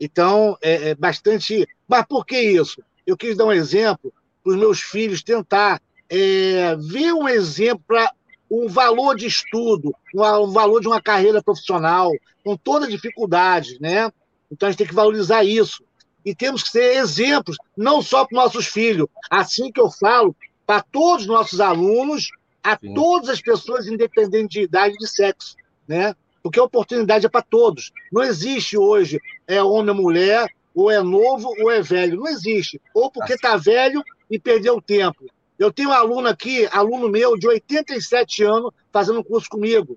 Então, 0.00 0.56
é, 0.62 0.90
é 0.90 0.94
bastante. 0.94 1.66
Mas 1.88 2.04
por 2.06 2.24
que 2.24 2.38
isso? 2.38 2.82
Eu 3.06 3.16
quis 3.16 3.36
dar 3.36 3.46
um 3.46 3.52
exemplo 3.52 4.12
para 4.42 4.52
os 4.52 4.58
meus 4.58 4.80
filhos 4.80 5.22
tentar 5.22 5.80
é, 6.08 6.76
ver 6.76 7.12
um 7.12 7.28
exemplo 7.28 7.82
para 7.86 8.12
um 8.50 8.68
valor 8.68 9.16
de 9.16 9.26
estudo, 9.26 9.94
um 10.14 10.50
valor 10.50 10.80
de 10.80 10.86
uma 10.86 11.00
carreira 11.00 11.42
profissional, 11.42 12.10
com 12.44 12.56
toda 12.56 12.86
dificuldade, 12.86 13.78
né? 13.80 14.12
Então 14.50 14.68
a 14.68 14.70
gente 14.70 14.78
tem 14.78 14.86
que 14.86 14.94
valorizar 14.94 15.42
isso. 15.42 15.82
E 16.24 16.34
temos 16.34 16.62
que 16.62 16.70
ser 16.70 16.96
exemplos, 16.96 17.56
não 17.76 18.00
só 18.00 18.24
para 18.24 18.42
nossos 18.42 18.66
filhos, 18.66 19.08
assim 19.30 19.72
que 19.72 19.80
eu 19.80 19.90
falo, 19.90 20.34
para 20.66 20.82
todos 20.82 21.22
os 21.22 21.28
nossos 21.28 21.60
alunos, 21.60 22.30
a 22.62 22.78
Sim. 22.78 22.94
todas 22.94 23.28
as 23.28 23.42
pessoas, 23.42 23.86
independente 23.86 24.52
de 24.52 24.62
idade 24.62 24.94
e 24.94 24.98
de 24.98 25.08
sexo, 25.08 25.56
né? 25.86 26.14
Porque 26.44 26.60
a 26.60 26.64
oportunidade 26.64 27.24
é 27.24 27.28
para 27.30 27.40
todos. 27.40 27.90
Não 28.12 28.22
existe 28.22 28.76
hoje 28.76 29.18
é 29.48 29.62
homem 29.62 29.96
ou 29.96 30.02
mulher, 30.02 30.46
ou 30.74 30.90
é 30.90 31.02
novo 31.02 31.48
ou 31.58 31.70
é 31.70 31.80
velho. 31.80 32.18
Não 32.18 32.28
existe. 32.28 32.78
Ou 32.92 33.10
porque 33.10 33.32
está 33.32 33.56
velho 33.56 34.04
e 34.30 34.38
perdeu 34.38 34.78
tempo. 34.78 35.24
Eu 35.58 35.72
tenho 35.72 35.88
um 35.88 35.92
aluno 35.92 36.28
aqui, 36.28 36.68
aluno 36.70 37.08
meu, 37.08 37.38
de 37.38 37.48
87 37.48 38.44
anos, 38.44 38.72
fazendo 38.92 39.20
um 39.20 39.24
curso 39.24 39.48
comigo, 39.48 39.96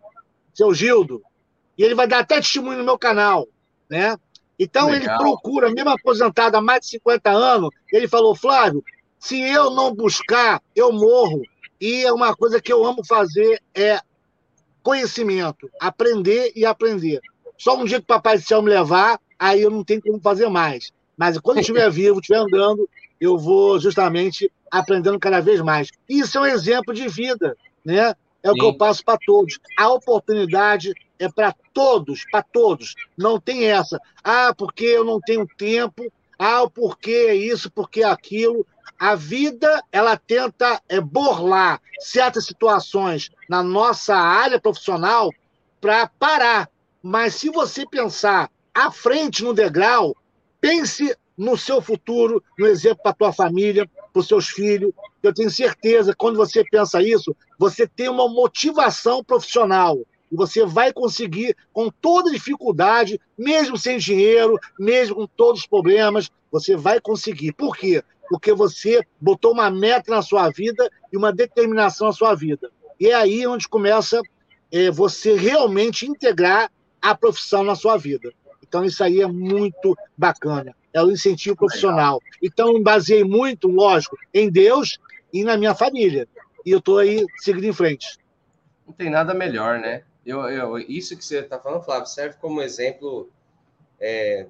seu 0.53 0.73
Gildo. 0.73 1.21
E 1.77 1.83
ele 1.83 1.93
vai 1.93 2.07
dar 2.07 2.19
até 2.19 2.37
testemunho 2.37 2.77
no 2.77 2.85
meu 2.85 2.97
canal, 2.97 3.45
né? 3.89 4.15
Então 4.57 4.87
Legal. 4.87 5.15
ele 5.15 5.17
procura, 5.17 5.69
mesmo 5.69 5.89
aposentado 5.89 6.55
há 6.55 6.61
mais 6.61 6.79
de 6.79 6.91
50 6.91 7.29
anos, 7.29 7.71
ele 7.91 8.07
falou, 8.07 8.33
Flávio, 8.33 8.81
se 9.19 9.37
eu 9.41 9.69
não 9.71 9.93
buscar, 9.93 10.61
eu 10.73 10.93
morro. 10.93 11.41
E 11.81 12.05
é 12.05 12.13
uma 12.13 12.33
coisa 12.33 12.61
que 12.61 12.71
eu 12.71 12.85
amo 12.85 13.05
fazer 13.05 13.61
é 13.75 13.99
conhecimento, 14.87 15.69
aprender 15.81 16.53
e 16.55 16.65
aprender. 16.65 17.19
Só 17.57 17.75
um 17.77 17.83
dia 17.83 17.97
que 17.97 18.05
o 18.05 18.07
Papai 18.07 18.37
do 18.37 18.43
Céu 18.43 18.61
me 18.61 18.69
levar, 18.69 19.19
aí 19.37 19.61
eu 19.61 19.69
não 19.69 19.83
tenho 19.83 20.01
como 20.01 20.17
fazer 20.21 20.47
mais. 20.47 20.93
Mas 21.17 21.37
quando 21.37 21.59
estiver 21.59 21.89
vivo, 21.91 22.21
estiver 22.21 22.39
andando, 22.39 22.89
eu 23.19 23.37
vou 23.37 23.77
justamente 23.81 24.49
aprendendo 24.71 25.19
cada 25.19 25.41
vez 25.41 25.59
mais. 25.59 25.89
Isso 26.07 26.37
é 26.37 26.41
um 26.41 26.45
exemplo 26.45 26.93
de 26.93 27.05
vida, 27.09 27.57
né? 27.83 28.13
É 28.41 28.49
o 28.49 28.53
Sim. 28.53 28.59
que 28.59 28.65
eu 28.65 28.77
passo 28.77 29.03
para 29.03 29.19
todos. 29.25 29.59
A 29.77 29.89
oportunidade 29.89 30.93
é 31.19 31.27
para 31.27 31.53
todos, 31.73 32.23
para 32.31 32.41
todos. 32.41 32.95
Não 33.17 33.41
tem 33.41 33.65
essa. 33.65 33.99
Ah, 34.23 34.53
porque 34.57 34.85
eu 34.85 35.03
não 35.03 35.19
tenho 35.19 35.45
tempo. 35.57 36.09
Ah, 36.39 36.63
o 36.63 36.69
porquê 36.69 37.25
é 37.27 37.35
isso, 37.35 37.69
porquê 37.69 38.03
é 38.03 38.05
aquilo. 38.05 38.65
A 38.99 39.15
vida, 39.15 39.83
ela 39.91 40.17
tenta 40.17 40.81
é, 40.89 40.99
borlar 40.99 41.79
certas 41.99 42.45
situações 42.45 43.29
na 43.47 43.61
nossa 43.61 44.15
área 44.15 44.59
profissional 44.59 45.29
para 45.79 46.07
parar. 46.07 46.69
Mas 47.01 47.35
se 47.35 47.49
você 47.49 47.85
pensar 47.85 48.49
à 48.73 48.91
frente 48.91 49.43
no 49.43 49.53
degrau, 49.53 50.15
pense 50.59 51.15
no 51.37 51.55
seu 51.55 51.79
futuro, 51.79 52.43
no 52.57 52.65
exemplo 52.65 53.03
para 53.03 53.11
a 53.11 53.15
tua 53.15 53.33
família, 53.33 53.87
para 54.11 54.19
os 54.19 54.27
seus 54.27 54.49
filhos. 54.49 54.91
Eu 55.21 55.33
tenho 55.33 55.51
certeza, 55.51 56.15
quando 56.17 56.37
você 56.37 56.63
pensa 56.63 57.01
isso, 57.01 57.35
você 57.59 57.87
tem 57.87 58.09
uma 58.09 58.27
motivação 58.27 59.23
profissional. 59.23 59.97
E 60.31 60.35
você 60.35 60.65
vai 60.65 60.91
conseguir, 60.91 61.55
com 61.71 61.89
toda 61.89 62.31
dificuldade, 62.31 63.19
mesmo 63.37 63.77
sem 63.77 63.97
dinheiro, 63.97 64.59
mesmo 64.77 65.15
com 65.15 65.27
todos 65.27 65.61
os 65.61 65.67
problemas, 65.67 66.29
você 66.51 66.75
vai 66.75 66.99
conseguir. 66.99 67.53
Por 67.53 67.77
quê? 67.77 68.03
Porque 68.29 68.53
você 68.53 69.01
botou 69.19 69.53
uma 69.53 69.69
meta 69.69 70.11
na 70.11 70.21
sua 70.21 70.49
vida 70.49 70.89
e 71.11 71.17
uma 71.17 71.31
determinação 71.31 72.07
na 72.07 72.13
sua 72.13 72.35
vida. 72.35 72.71
E 72.99 73.07
é 73.07 73.13
aí 73.13 73.45
onde 73.47 73.67
começa 73.67 74.21
é, 74.71 74.91
você 74.91 75.35
realmente 75.35 76.05
integrar 76.05 76.71
a 77.01 77.15
profissão 77.15 77.63
na 77.63 77.75
sua 77.75 77.97
vida. 77.97 78.33
Então, 78.61 78.83
isso 78.83 79.03
aí 79.03 79.21
é 79.21 79.27
muito 79.27 79.95
bacana 80.17 80.75
é 80.97 81.03
o 81.03 81.11
incentivo 81.11 81.55
profissional. 81.55 82.19
Então, 82.41 82.81
baseei 82.81 83.23
muito, 83.23 83.67
lógico, 83.67 84.17
em 84.33 84.49
Deus 84.49 84.97
e 85.31 85.43
na 85.43 85.55
minha 85.55 85.75
família. 85.75 86.27
E 86.65 86.71
eu 86.71 86.79
estou 86.79 86.97
aí 86.97 87.25
seguindo 87.37 87.65
em 87.65 87.73
frente. 87.73 88.17
Não 88.85 88.93
tem 88.93 89.09
nada 89.09 89.33
melhor, 89.33 89.79
né? 89.79 90.03
Eu, 90.25 90.41
eu 90.49 90.77
isso 90.79 91.15
que 91.15 91.23
você 91.23 91.39
está 91.39 91.59
falando, 91.59 91.83
Flávio, 91.83 92.07
serve 92.07 92.37
como 92.41 92.61
exemplo 92.61 93.29
é, 93.99 94.47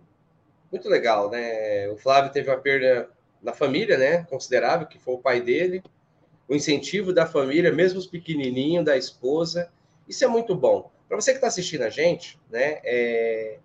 muito 0.72 0.88
legal, 0.88 1.30
né? 1.30 1.90
O 1.90 1.98
Flávio 1.98 2.32
teve 2.32 2.50
uma 2.50 2.58
perda 2.58 3.10
na 3.42 3.54
família, 3.54 3.98
né? 3.98 4.24
Considerável, 4.30 4.88
que 4.88 5.00
foi 5.00 5.16
o 5.16 5.20
pai 5.20 5.42
dele. 5.42 5.84
O 6.48 6.56
incentivo 6.56 7.14
da 7.14 7.26
família, 7.26 7.72
mesmo 7.72 8.00
os 8.00 8.08
pequenininhos, 8.08 8.86
da 8.86 8.98
esposa. 8.98 9.70
Isso 10.08 10.24
é 10.24 10.28
muito 10.28 10.56
bom. 10.56 10.92
Para 11.08 11.20
você 11.20 11.32
que 11.32 11.38
está 11.38 11.48
assistindo 11.48 11.84
a 11.84 11.90
gente, 11.90 12.40
né? 12.50 12.80
É... 12.84 13.60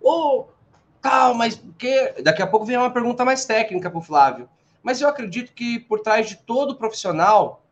Ou 0.00 0.52
tal, 1.00 1.34
mas 1.34 1.56
porque 1.56 2.14
daqui 2.22 2.42
a 2.42 2.46
pouco 2.46 2.66
vem 2.66 2.76
uma 2.76 2.90
pergunta 2.90 3.24
mais 3.24 3.44
técnica 3.44 3.90
para 3.90 3.98
o 3.98 4.02
Flávio. 4.02 4.48
Mas 4.82 5.00
eu 5.00 5.08
acredito 5.08 5.52
que 5.52 5.78
por 5.80 6.00
trás 6.00 6.28
de 6.28 6.36
todo 6.36 6.76
profissional 6.76 7.64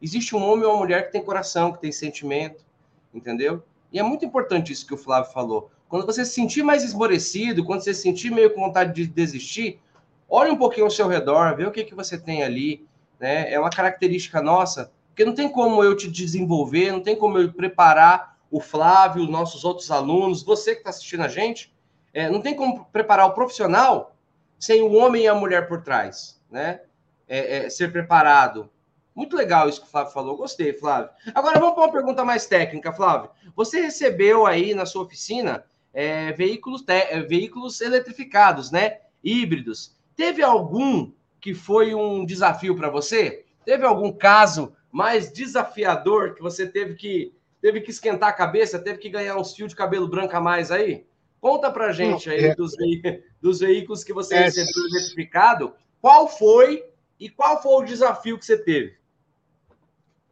existe 0.00 0.34
um 0.34 0.42
homem 0.42 0.64
ou 0.64 0.72
uma 0.72 0.78
mulher 0.80 1.06
que 1.06 1.12
tem 1.12 1.22
coração, 1.22 1.72
que 1.72 1.80
tem 1.80 1.92
sentimento, 1.92 2.64
entendeu? 3.12 3.62
E 3.92 3.98
é 3.98 4.02
muito 4.02 4.24
importante 4.24 4.72
isso 4.72 4.86
que 4.86 4.94
o 4.94 4.98
Flávio 4.98 5.32
falou. 5.32 5.70
Quando 5.88 6.04
você 6.04 6.24
se 6.24 6.32
sentir 6.32 6.62
mais 6.62 6.82
esmorecido, 6.82 7.64
quando 7.64 7.82
você 7.82 7.94
se 7.94 8.02
sentir 8.02 8.30
meio 8.30 8.52
com 8.52 8.60
vontade 8.60 8.92
de 8.92 9.06
desistir, 9.06 9.80
olhe 10.28 10.50
um 10.50 10.56
pouquinho 10.56 10.86
ao 10.86 10.90
seu 10.90 11.08
redor, 11.08 11.56
vê 11.56 11.66
o 11.66 11.72
que, 11.72 11.84
que 11.84 11.94
você 11.94 12.18
tem 12.18 12.42
ali. 12.42 12.86
Né? 13.18 13.52
É 13.52 13.58
uma 13.58 13.70
característica 13.70 14.42
nossa, 14.42 14.92
porque 15.08 15.24
não 15.24 15.34
tem 15.34 15.48
como 15.48 15.82
eu 15.82 15.96
te 15.96 16.10
desenvolver, 16.10 16.92
não 16.92 17.00
tem 17.00 17.16
como 17.16 17.38
eu 17.38 17.52
preparar 17.52 18.36
o 18.50 18.60
Flávio, 18.60 19.24
os 19.24 19.28
nossos 19.28 19.64
outros 19.64 19.90
alunos, 19.90 20.42
você 20.42 20.72
que 20.72 20.78
está 20.78 20.90
assistindo 20.90 21.22
a 21.22 21.28
gente, 21.28 21.74
é, 22.12 22.30
não 22.30 22.40
tem 22.40 22.54
como 22.54 22.84
preparar 22.86 23.26
o 23.26 23.32
profissional 23.34 24.14
sem 24.58 24.80
o 24.82 24.92
homem 24.92 25.24
e 25.24 25.28
a 25.28 25.34
mulher 25.34 25.66
por 25.66 25.82
trás, 25.82 26.40
né? 26.50 26.80
É, 27.26 27.66
é, 27.66 27.70
ser 27.70 27.90
preparado. 27.90 28.70
Muito 29.14 29.36
legal 29.36 29.68
isso 29.68 29.80
que 29.80 29.86
o 29.86 29.90
Flávio 29.90 30.12
falou. 30.12 30.36
Gostei, 30.36 30.72
Flávio. 30.72 31.10
Agora 31.34 31.58
vamos 31.58 31.74
para 31.74 31.84
uma 31.84 31.92
pergunta 31.92 32.24
mais 32.24 32.46
técnica, 32.46 32.92
Flávio. 32.92 33.30
Você 33.56 33.80
recebeu 33.80 34.46
aí 34.46 34.74
na 34.74 34.86
sua 34.86 35.02
oficina 35.02 35.64
é, 35.92 36.32
veículos, 36.32 36.84
é, 36.88 37.20
veículos 37.20 37.80
eletrificados, 37.80 38.70
né? 38.70 38.98
Híbridos. 39.22 39.93
Teve 40.16 40.42
algum 40.42 41.12
que 41.40 41.54
foi 41.54 41.94
um 41.94 42.24
desafio 42.24 42.76
para 42.76 42.88
você? 42.88 43.44
Teve 43.64 43.84
algum 43.84 44.12
caso 44.12 44.74
mais 44.90 45.32
desafiador 45.32 46.34
que 46.34 46.42
você 46.42 46.66
teve 46.66 46.94
que 46.94 47.34
teve 47.60 47.80
que 47.80 47.90
esquentar 47.90 48.28
a 48.28 48.32
cabeça, 48.32 48.78
teve 48.78 48.98
que 48.98 49.08
ganhar 49.08 49.38
uns 49.38 49.54
fios 49.54 49.70
de 49.70 49.76
cabelo 49.76 50.06
branco 50.06 50.36
a 50.36 50.40
mais 50.40 50.70
aí? 50.70 51.06
Conta 51.40 51.70
para 51.70 51.92
gente 51.92 52.28
aí 52.28 52.44
é. 52.44 52.54
dos, 52.54 52.72
dos, 53.40 53.60
veículos 53.60 54.04
que 54.04 54.12
você 54.12 54.34
é. 54.34 54.42
recebeu 54.44 54.86
identificado, 54.88 55.74
qual 56.00 56.28
foi 56.28 56.84
e 57.18 57.30
qual 57.30 57.62
foi 57.62 57.72
o 57.72 57.84
desafio 57.86 58.38
que 58.38 58.44
você 58.44 58.58
teve? 58.58 58.96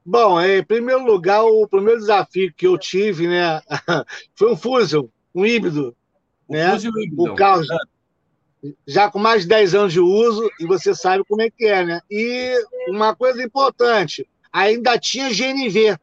Bom, 0.05 0.41
em 0.41 0.63
primeiro 0.63 1.05
lugar, 1.05 1.43
o 1.43 1.67
primeiro 1.67 2.01
desafio 2.01 2.53
que 2.55 2.67
eu 2.67 2.77
tive, 2.77 3.27
né, 3.29 3.63
foi 4.35 4.53
um 4.53 4.57
Fusion, 4.57 5.07
um 5.35 5.47
híbrido, 5.47 5.97
um 6.49 6.53
né? 6.55 6.71
Fusion 6.71 6.93
híbrido. 6.99 7.33
O 7.33 7.35
carro 7.35 7.63
já, 8.87 9.11
com 9.11 9.19
mais 9.19 9.43
de 9.43 9.49
10 9.49 9.75
anos 9.75 9.93
de 9.93 10.01
uso, 10.01 10.49
e 10.61 10.67
você 10.67 10.95
sabe 10.95 11.25
como 11.25 11.43
é 11.43 11.51
que 11.51 11.67
é, 11.67 11.85
né? 11.85 12.01
E 12.11 12.55
uma 12.89 13.15
coisa 13.15 13.43
importante, 13.43 14.29
ainda 14.53 14.99
tinha 14.99 15.31
GNV. 15.31 15.97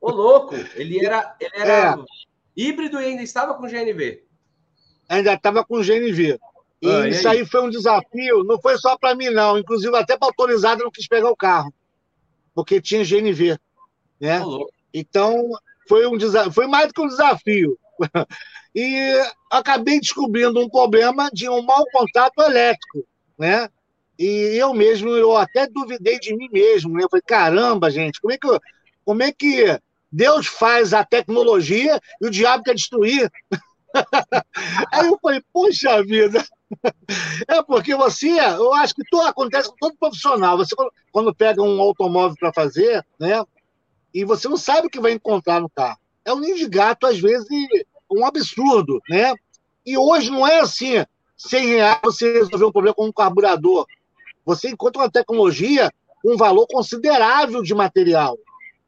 Ô, 0.00 0.10
louco! 0.10 0.54
Ele 0.74 1.04
era, 1.04 1.36
ele 1.40 1.50
era 1.54 1.94
é 1.94 2.04
híbrido 2.56 3.00
e 3.00 3.04
ainda 3.04 3.22
estava 3.22 3.54
com 3.54 3.66
GNV. 3.66 4.22
Ainda 5.08 5.34
estava 5.34 5.64
com 5.64 5.82
GNV. 5.82 6.38
E 6.80 6.90
ah, 6.90 7.08
isso 7.08 7.28
aí? 7.28 7.38
aí? 7.38 7.46
foi 7.46 7.62
um 7.62 7.70
desafio, 7.70 8.44
não 8.44 8.60
foi 8.60 8.78
só 8.78 8.96
para 8.96 9.14
mim, 9.14 9.30
não. 9.30 9.58
Inclusive, 9.58 9.96
até 9.96 10.16
para 10.16 10.28
autorizado 10.28 10.84
não 10.84 10.90
quis 10.90 11.08
pegar 11.08 11.30
o 11.30 11.36
carro, 11.36 11.72
porque 12.54 12.80
tinha 12.80 13.04
GNV. 13.04 13.58
Né? 14.18 14.40
então, 14.94 15.50
foi, 15.88 16.06
um 16.06 16.16
desafio, 16.16 16.52
foi 16.52 16.66
mais 16.66 16.88
do 16.88 16.94
que 16.94 17.00
um 17.00 17.08
desafio. 17.08 17.78
E 18.74 19.22
acabei 19.50 20.00
descobrindo 20.00 20.60
um 20.60 20.68
problema 20.68 21.30
de 21.32 21.48
um 21.48 21.62
mau 21.62 21.84
contato 21.92 22.42
elétrico. 22.42 23.06
Né? 23.38 23.68
E 24.18 24.56
eu 24.56 24.72
mesmo, 24.74 25.10
eu 25.10 25.36
até 25.36 25.66
duvidei 25.66 26.18
de 26.18 26.34
mim 26.34 26.48
mesmo. 26.50 26.94
Né? 26.94 27.04
Eu 27.04 27.08
falei, 27.08 27.22
caramba, 27.26 27.90
gente, 27.90 28.20
como 28.20 28.32
é 28.32 28.38
que, 28.38 28.60
como 29.04 29.22
é 29.22 29.32
que 29.32 29.78
Deus 30.10 30.46
faz 30.46 30.94
a 30.94 31.04
tecnologia 31.04 32.00
e 32.20 32.26
o 32.26 32.30
diabo 32.30 32.64
quer 32.64 32.74
destruir. 32.74 33.30
Aí 34.92 35.06
eu 35.06 35.18
falei, 35.20 35.42
poxa 35.52 36.02
vida. 36.02 36.44
É 37.46 37.62
porque 37.62 37.94
você, 37.94 38.28
eu 38.28 38.74
acho 38.74 38.92
que 38.92 39.04
tudo 39.08 39.22
acontece 39.22 39.68
com 39.68 39.76
todo 39.78 39.96
profissional. 39.96 40.56
Você, 40.56 40.74
quando 41.12 41.32
pega 41.32 41.62
um 41.62 41.80
automóvel 41.80 42.36
para 42.36 42.52
fazer, 42.52 43.06
né? 43.20 43.40
E 44.12 44.24
você 44.24 44.48
não 44.48 44.56
sabe 44.56 44.88
o 44.88 44.90
que 44.90 44.98
vai 44.98 45.12
encontrar 45.12 45.60
no 45.60 45.70
carro. 45.70 46.00
É 46.26 46.34
um 46.34 46.40
ninho 46.40 46.56
de 46.56 46.68
gato, 46.68 47.06
às 47.06 47.18
vezes, 47.18 47.46
um 48.10 48.26
absurdo, 48.26 49.00
né? 49.08 49.32
E 49.86 49.96
hoje 49.96 50.28
não 50.28 50.46
é 50.46 50.58
assim, 50.58 51.04
100 51.36 51.66
reais 51.66 52.00
você 52.02 52.32
resolver 52.32 52.64
um 52.64 52.72
problema 52.72 52.94
com 52.94 53.06
um 53.06 53.12
carburador. 53.12 53.86
Você 54.44 54.68
encontra 54.68 55.02
uma 55.02 55.10
tecnologia 55.10 55.90
com 56.20 56.34
um 56.34 56.36
valor 56.36 56.66
considerável 56.66 57.62
de 57.62 57.72
material. 57.74 58.36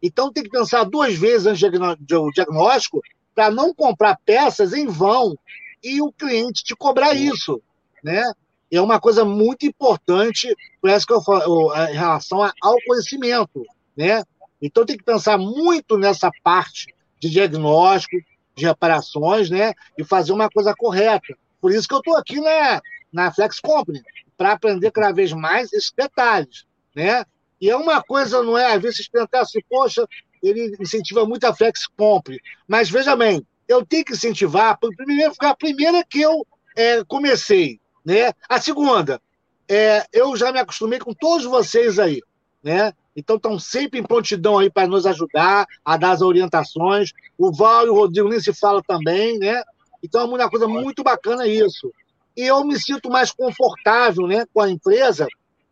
Então 0.03 0.33
tem 0.33 0.43
que 0.43 0.51
pensar 0.51 0.83
duas 0.83 1.15
vezes 1.15 1.47
antes 1.47 1.63
do 2.01 2.31
diagnóstico 2.33 3.01
para 3.35 3.53
não 3.53 3.73
comprar 3.73 4.19
peças 4.27 4.73
em 4.73 4.87
vão 4.87 5.39
e 5.83 6.03
o 6.03 6.11
cliente 6.11 6.65
te 6.65 6.75
cobrar 6.75 7.15
isso, 7.15 7.63
né? 8.03 8.33
É 8.71 8.81
uma 8.81 9.01
coisa 9.01 9.25
muito 9.25 9.65
importante, 9.65 10.53
parece 10.83 11.07
que 11.07 11.13
eu 11.13 11.23
falo, 11.23 11.73
em 11.87 11.95
relação 11.95 12.43
ao 12.43 12.77
conhecimento, 12.85 13.65
né? 13.97 14.25
Então 14.61 14.85
tem 14.85 14.97
que 14.97 15.05
pensar 15.05 15.39
muito 15.39 15.97
nessa 15.97 16.31
parte 16.43 16.93
de 17.21 17.31
diagnóstico, 17.31 18.17
de 18.55 18.67
reparações, 18.67 19.51
né? 19.51 19.73
E 19.97 20.05
fazer 20.05 20.33
uma 20.33 20.51
coisa 20.51 20.75
correta. 20.75 21.37
Por 21.61 21.73
isso 21.73 21.89
que 21.89 21.95
eu 21.95 21.99
estou 21.99 22.17
aqui 22.17 22.41
na, 22.41 22.81
na 23.13 23.33
Flex 23.33 23.61
Company, 23.61 24.03
para 24.37 24.53
aprender 24.53 24.91
cada 24.91 25.13
vez 25.13 25.33
mais 25.33 25.73
esses 25.73 25.93
detalhes, 25.97 26.65
né? 26.95 27.25
E 27.61 27.69
é 27.69 27.77
uma 27.77 28.03
coisa, 28.03 28.43
não 28.43 28.57
é? 28.57 28.75
Às 28.75 28.83
vezes 28.83 28.97
vocês 28.97 29.09
pensam 29.09 29.41
assim, 29.41 29.59
poxa, 29.69 30.07
ele 30.43 30.77
incentiva 30.81 31.27
muito 31.27 31.45
a 31.45 31.55
Flex 31.55 31.87
Company. 31.97 32.39
Mas 32.67 32.89
veja 32.89 33.17
bem, 33.17 33.45
eu 33.67 33.85
tenho 33.85 34.05
que 34.05 34.13
incentivar, 34.13 34.79
primeiro, 34.79 35.33
a 35.41 35.57
primeira 35.57 36.05
que 36.05 36.21
eu 36.21 36.47
é, 36.77 37.05
comecei, 37.05 37.81
né? 38.05 38.33
A 38.49 38.61
segunda, 38.61 39.21
é, 39.69 40.07
eu 40.13 40.37
já 40.37 40.53
me 40.53 40.59
acostumei 40.61 40.99
com 40.99 41.13
todos 41.13 41.45
vocês 41.45 41.99
aí, 41.99 42.21
né? 42.63 42.93
Então 43.17 43.37
estão 43.37 43.59
sempre 43.59 43.99
em 43.99 44.03
prontidão 44.03 44.59
aí 44.59 44.71
para 44.71 44.87
nos 44.87 45.07
ajudar 45.07 45.67
a 45.85 45.97
dar 45.97 46.13
as 46.13 46.21
orientações. 46.21 47.13
O 47.37 47.53
Val 47.53 47.87
e 47.87 47.91
o 47.91 47.95
Rodrigo 47.95 48.29
nem 48.29 48.41
se 48.41 48.53
fala 48.53 48.83
também, 48.87 49.39
né? 49.39 49.63
Então 50.03 50.21
é 50.21 50.25
uma 50.25 50.51
coisa 50.51 50.69
muito 50.69 51.03
bacana 51.03 51.47
isso. 51.47 51.93
E 52.37 52.43
eu 52.43 52.65
me 52.65 52.79
sinto 52.79 53.11
mais 53.11 53.33
confortável 53.33 54.29
né, 54.29 54.45
com 54.55 54.61
a 54.61 54.71
empresa 54.71 55.27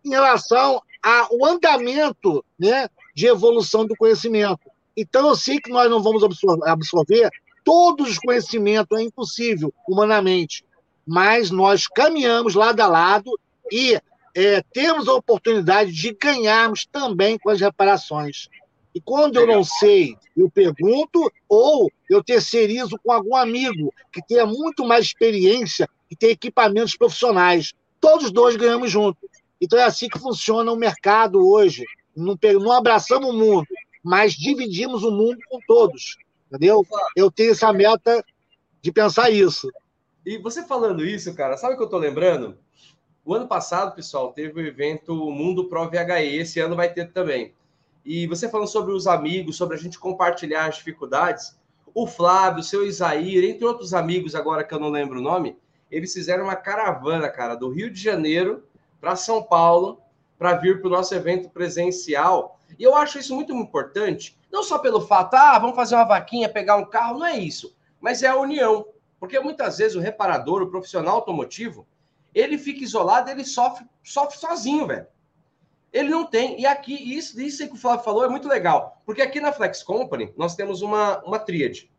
em 0.05 0.11
relação 0.11 0.83
ao 1.01 1.45
andamento 1.45 2.45
né, 2.59 2.89
de 3.15 3.27
evolução 3.27 3.87
do 3.87 3.97
conhecimento. 3.97 4.69
Então 4.97 5.29
eu 5.29 5.37
sei 5.37 5.61
que 5.61 5.71
nós 5.71 5.89
não 5.89 6.03
vamos 6.03 6.25
absorver 6.65 7.31
todos 7.65 8.11
os 8.11 8.19
conhecimentos, 8.19 8.99
é 8.99 9.03
impossível 9.03 9.73
humanamente, 9.89 10.65
mas 11.07 11.51
nós 11.51 11.87
caminhamos 11.87 12.55
lado 12.55 12.81
a 12.81 12.87
lado 12.87 13.39
e 13.71 14.01
é, 14.37 14.63
temos 14.71 15.09
a 15.09 15.15
oportunidade 15.15 15.91
de 15.91 16.13
ganharmos 16.13 16.85
também 16.85 17.39
com 17.39 17.49
as 17.49 17.59
reparações. 17.59 18.49
E 18.95 19.01
quando 19.01 19.37
eu 19.37 19.47
não 19.47 19.65
sei, 19.65 20.15
eu 20.37 20.51
pergunto, 20.51 21.33
ou 21.49 21.91
eu 22.11 22.23
terceirizo 22.23 22.99
com 23.03 23.11
algum 23.11 23.35
amigo 23.35 23.93
que 24.13 24.21
tenha 24.27 24.45
muito 24.45 24.85
mais 24.87 25.07
experiência 25.07 25.89
e 26.11 26.15
tem 26.15 26.31
equipamentos 26.31 26.95
profissionais. 26.95 27.73
Todos 27.99 28.31
dois 28.31 28.57
ganhamos 28.57 28.91
juntos. 28.91 29.27
Então 29.59 29.79
é 29.79 29.85
assim 29.85 30.07
que 30.07 30.19
funciona 30.19 30.71
o 30.71 30.77
mercado 30.77 31.47
hoje. 31.49 31.83
Não, 32.15 32.39
não 32.61 32.73
abraçamos 32.73 33.31
o 33.31 33.33
mundo, 33.33 33.67
mas 34.05 34.35
dividimos 34.35 35.03
o 35.03 35.11
mundo 35.11 35.39
com 35.49 35.59
todos. 35.67 36.19
Entendeu? 36.49 36.87
Eu 37.17 37.31
tenho 37.31 37.53
essa 37.53 37.73
meta 37.73 38.23
de 38.83 38.93
pensar 38.93 39.31
isso. 39.31 39.71
E 40.27 40.37
você 40.37 40.63
falando 40.63 41.07
isso, 41.07 41.35
cara, 41.35 41.57
sabe 41.57 41.75
o 41.75 41.77
que 41.79 41.83
eu 41.83 41.89
tô 41.89 41.97
lembrando? 41.97 42.59
O 43.27 43.35
ano 43.35 43.49
passado, 43.49 43.93
pessoal, 43.93 44.33
teve 44.33 44.61
o 44.61 44.65
evento 44.65 45.13
Mundo 45.33 45.65
Pro 45.65 45.91
VHE, 45.91 46.37
esse 46.37 46.61
ano 46.61 46.77
vai 46.77 46.93
ter 46.93 47.11
também. 47.11 47.57
E 48.05 48.25
você 48.29 48.49
falando 48.49 48.69
sobre 48.69 48.93
os 48.93 49.09
amigos, 49.09 49.57
sobre 49.57 49.77
a 49.77 49.81
gente 49.81 49.99
compartilhar 49.99 50.67
as 50.67 50.77
dificuldades, 50.77 51.59
o 51.93 52.07
Flávio, 52.07 52.61
o 52.61 52.63
seu 52.63 52.87
Isaír, 52.87 53.43
entre 53.43 53.65
outros 53.65 53.93
amigos 53.93 54.37
agora 54.37 54.63
que 54.63 54.73
eu 54.73 54.79
não 54.79 54.91
lembro 54.91 55.19
o 55.19 55.23
nome, 55.23 55.59
eles 55.91 56.13
fizeram 56.13 56.45
uma 56.45 56.55
caravana, 56.55 57.29
cara, 57.29 57.57
do 57.57 57.69
Rio 57.69 57.91
de 57.91 58.01
Janeiro 58.01 58.63
para 59.01 59.17
São 59.17 59.43
Paulo 59.43 60.01
para 60.39 60.55
vir 60.55 60.79
para 60.81 60.87
o 60.87 60.93
nosso 60.93 61.13
evento 61.13 61.51
presencial. 61.51 62.61
E 62.79 62.85
eu 62.85 62.95
acho 62.95 63.19
isso 63.19 63.35
muito 63.35 63.53
importante, 63.53 64.39
não 64.53 64.63
só 64.63 64.79
pelo 64.79 65.01
fato, 65.01 65.35
ah, 65.35 65.59
vamos 65.59 65.75
fazer 65.75 65.97
uma 65.97 66.05
vaquinha, 66.05 66.49
pegar 66.49 66.77
um 66.77 66.89
carro, 66.89 67.19
não 67.19 67.27
é 67.27 67.37
isso, 67.37 67.75
mas 68.01 68.23
é 68.23 68.29
a 68.29 68.37
união. 68.37 68.87
Porque 69.19 69.41
muitas 69.41 69.79
vezes 69.79 69.97
o 69.97 70.01
reparador, 70.01 70.63
o 70.63 70.71
profissional 70.71 71.17
automotivo, 71.17 71.85
ele 72.37 72.59
fica 72.59 72.85
isolado, 72.85 73.31
ele 73.31 73.47
sofre, 73.47 73.87
sofre 74.05 74.37
sozinho, 74.37 74.87
velho. 74.87 75.07
Ele 75.91 76.11
não 76.11 76.27
tem. 76.27 76.61
E 76.61 76.67
aqui, 76.67 76.93
isso, 77.17 77.41
isso 77.41 77.67
que 77.67 77.73
o 77.73 77.79
Flávio 77.79 78.05
falou 78.05 78.23
é 78.23 78.29
muito 78.29 78.47
legal. 78.47 79.01
Porque 79.07 79.23
aqui 79.23 79.41
na 79.41 79.55
Flex 79.55 79.83
Company, 79.83 80.35
nós 80.37 80.55
temos 80.55 80.83
uma, 80.83 81.25
uma 81.25 81.39
tríade. 81.39 81.91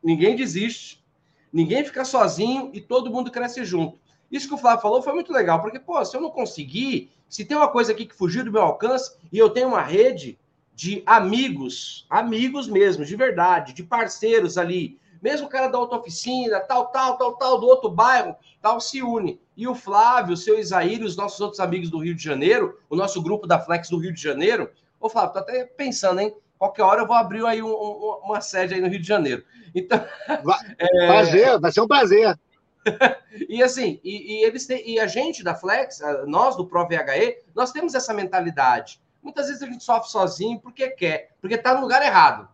Ninguém 0.00 0.36
desiste, 0.36 1.04
ninguém 1.52 1.84
fica 1.84 2.04
sozinho 2.04 2.70
e 2.72 2.80
todo 2.80 3.10
mundo 3.10 3.28
cresce 3.28 3.64
junto. 3.64 3.98
Isso 4.30 4.46
que 4.46 4.54
o 4.54 4.58
Flávio 4.58 4.82
falou 4.82 5.02
foi 5.02 5.12
muito 5.12 5.32
legal, 5.32 5.60
porque, 5.60 5.80
pô, 5.80 6.02
se 6.04 6.16
eu 6.16 6.20
não 6.20 6.30
conseguir, 6.30 7.10
se 7.28 7.44
tem 7.44 7.56
uma 7.56 7.66
coisa 7.66 7.90
aqui 7.90 8.06
que 8.06 8.14
fugiu 8.14 8.44
do 8.44 8.52
meu 8.52 8.62
alcance 8.62 9.16
e 9.32 9.36
eu 9.36 9.50
tenho 9.50 9.66
uma 9.66 9.82
rede 9.82 10.38
de 10.72 11.02
amigos, 11.04 12.06
amigos 12.08 12.68
mesmo, 12.68 13.04
de 13.04 13.16
verdade, 13.16 13.72
de 13.72 13.82
parceiros 13.82 14.56
ali, 14.56 14.99
mesmo 15.22 15.46
o 15.46 15.50
cara 15.50 15.68
da 15.68 15.78
outra 15.78 15.98
oficina, 15.98 16.60
tal, 16.60 16.86
tal, 16.86 17.16
tal, 17.16 17.36
tal, 17.36 17.60
do 17.60 17.66
outro 17.66 17.90
bairro, 17.90 18.34
tal, 18.60 18.80
se 18.80 19.02
une. 19.02 19.40
E 19.56 19.68
o 19.68 19.74
Flávio, 19.74 20.34
o 20.34 20.36
seu 20.36 20.58
Isaíra 20.58 21.02
e 21.02 21.06
os 21.06 21.16
nossos 21.16 21.40
outros 21.40 21.60
amigos 21.60 21.90
do 21.90 21.98
Rio 21.98 22.14
de 22.14 22.22
Janeiro, 22.22 22.78
o 22.88 22.96
nosso 22.96 23.22
grupo 23.22 23.46
da 23.46 23.58
Flex 23.58 23.88
do 23.90 23.98
Rio 23.98 24.12
de 24.12 24.22
Janeiro. 24.22 24.70
Ô, 24.98 25.08
Flávio, 25.08 25.32
tô 25.32 25.38
até 25.40 25.64
pensando, 25.64 26.20
hein? 26.20 26.34
Qualquer 26.58 26.82
hora 26.82 27.02
eu 27.02 27.06
vou 27.06 27.16
abrir 27.16 27.44
aí 27.46 27.62
um, 27.62 27.70
um, 27.70 28.20
uma 28.24 28.40
sede 28.40 28.74
aí 28.74 28.80
no 28.80 28.88
Rio 28.88 29.00
de 29.00 29.06
Janeiro. 29.06 29.44
Então. 29.74 30.04
é... 30.78 31.06
Prazer, 31.06 31.58
vai 31.58 31.72
ser 31.72 31.80
um 31.80 31.88
prazer. 31.88 32.38
e 33.48 33.62
assim, 33.62 34.00
e, 34.02 34.40
e, 34.40 34.44
eles 34.44 34.66
têm, 34.66 34.88
e 34.88 34.98
a 34.98 35.06
gente 35.06 35.42
da 35.42 35.54
Flex, 35.54 36.00
nós 36.26 36.56
do 36.56 36.66
Pro 36.66 36.86
VHE, 36.86 37.38
nós 37.54 37.72
temos 37.72 37.94
essa 37.94 38.14
mentalidade. 38.14 39.00
Muitas 39.22 39.46
vezes 39.48 39.62
a 39.62 39.66
gente 39.66 39.84
sofre 39.84 40.10
sozinho 40.10 40.58
porque 40.60 40.88
quer, 40.90 41.30
porque 41.40 41.56
está 41.56 41.74
no 41.74 41.82
lugar 41.82 42.02
errado. 42.02 42.48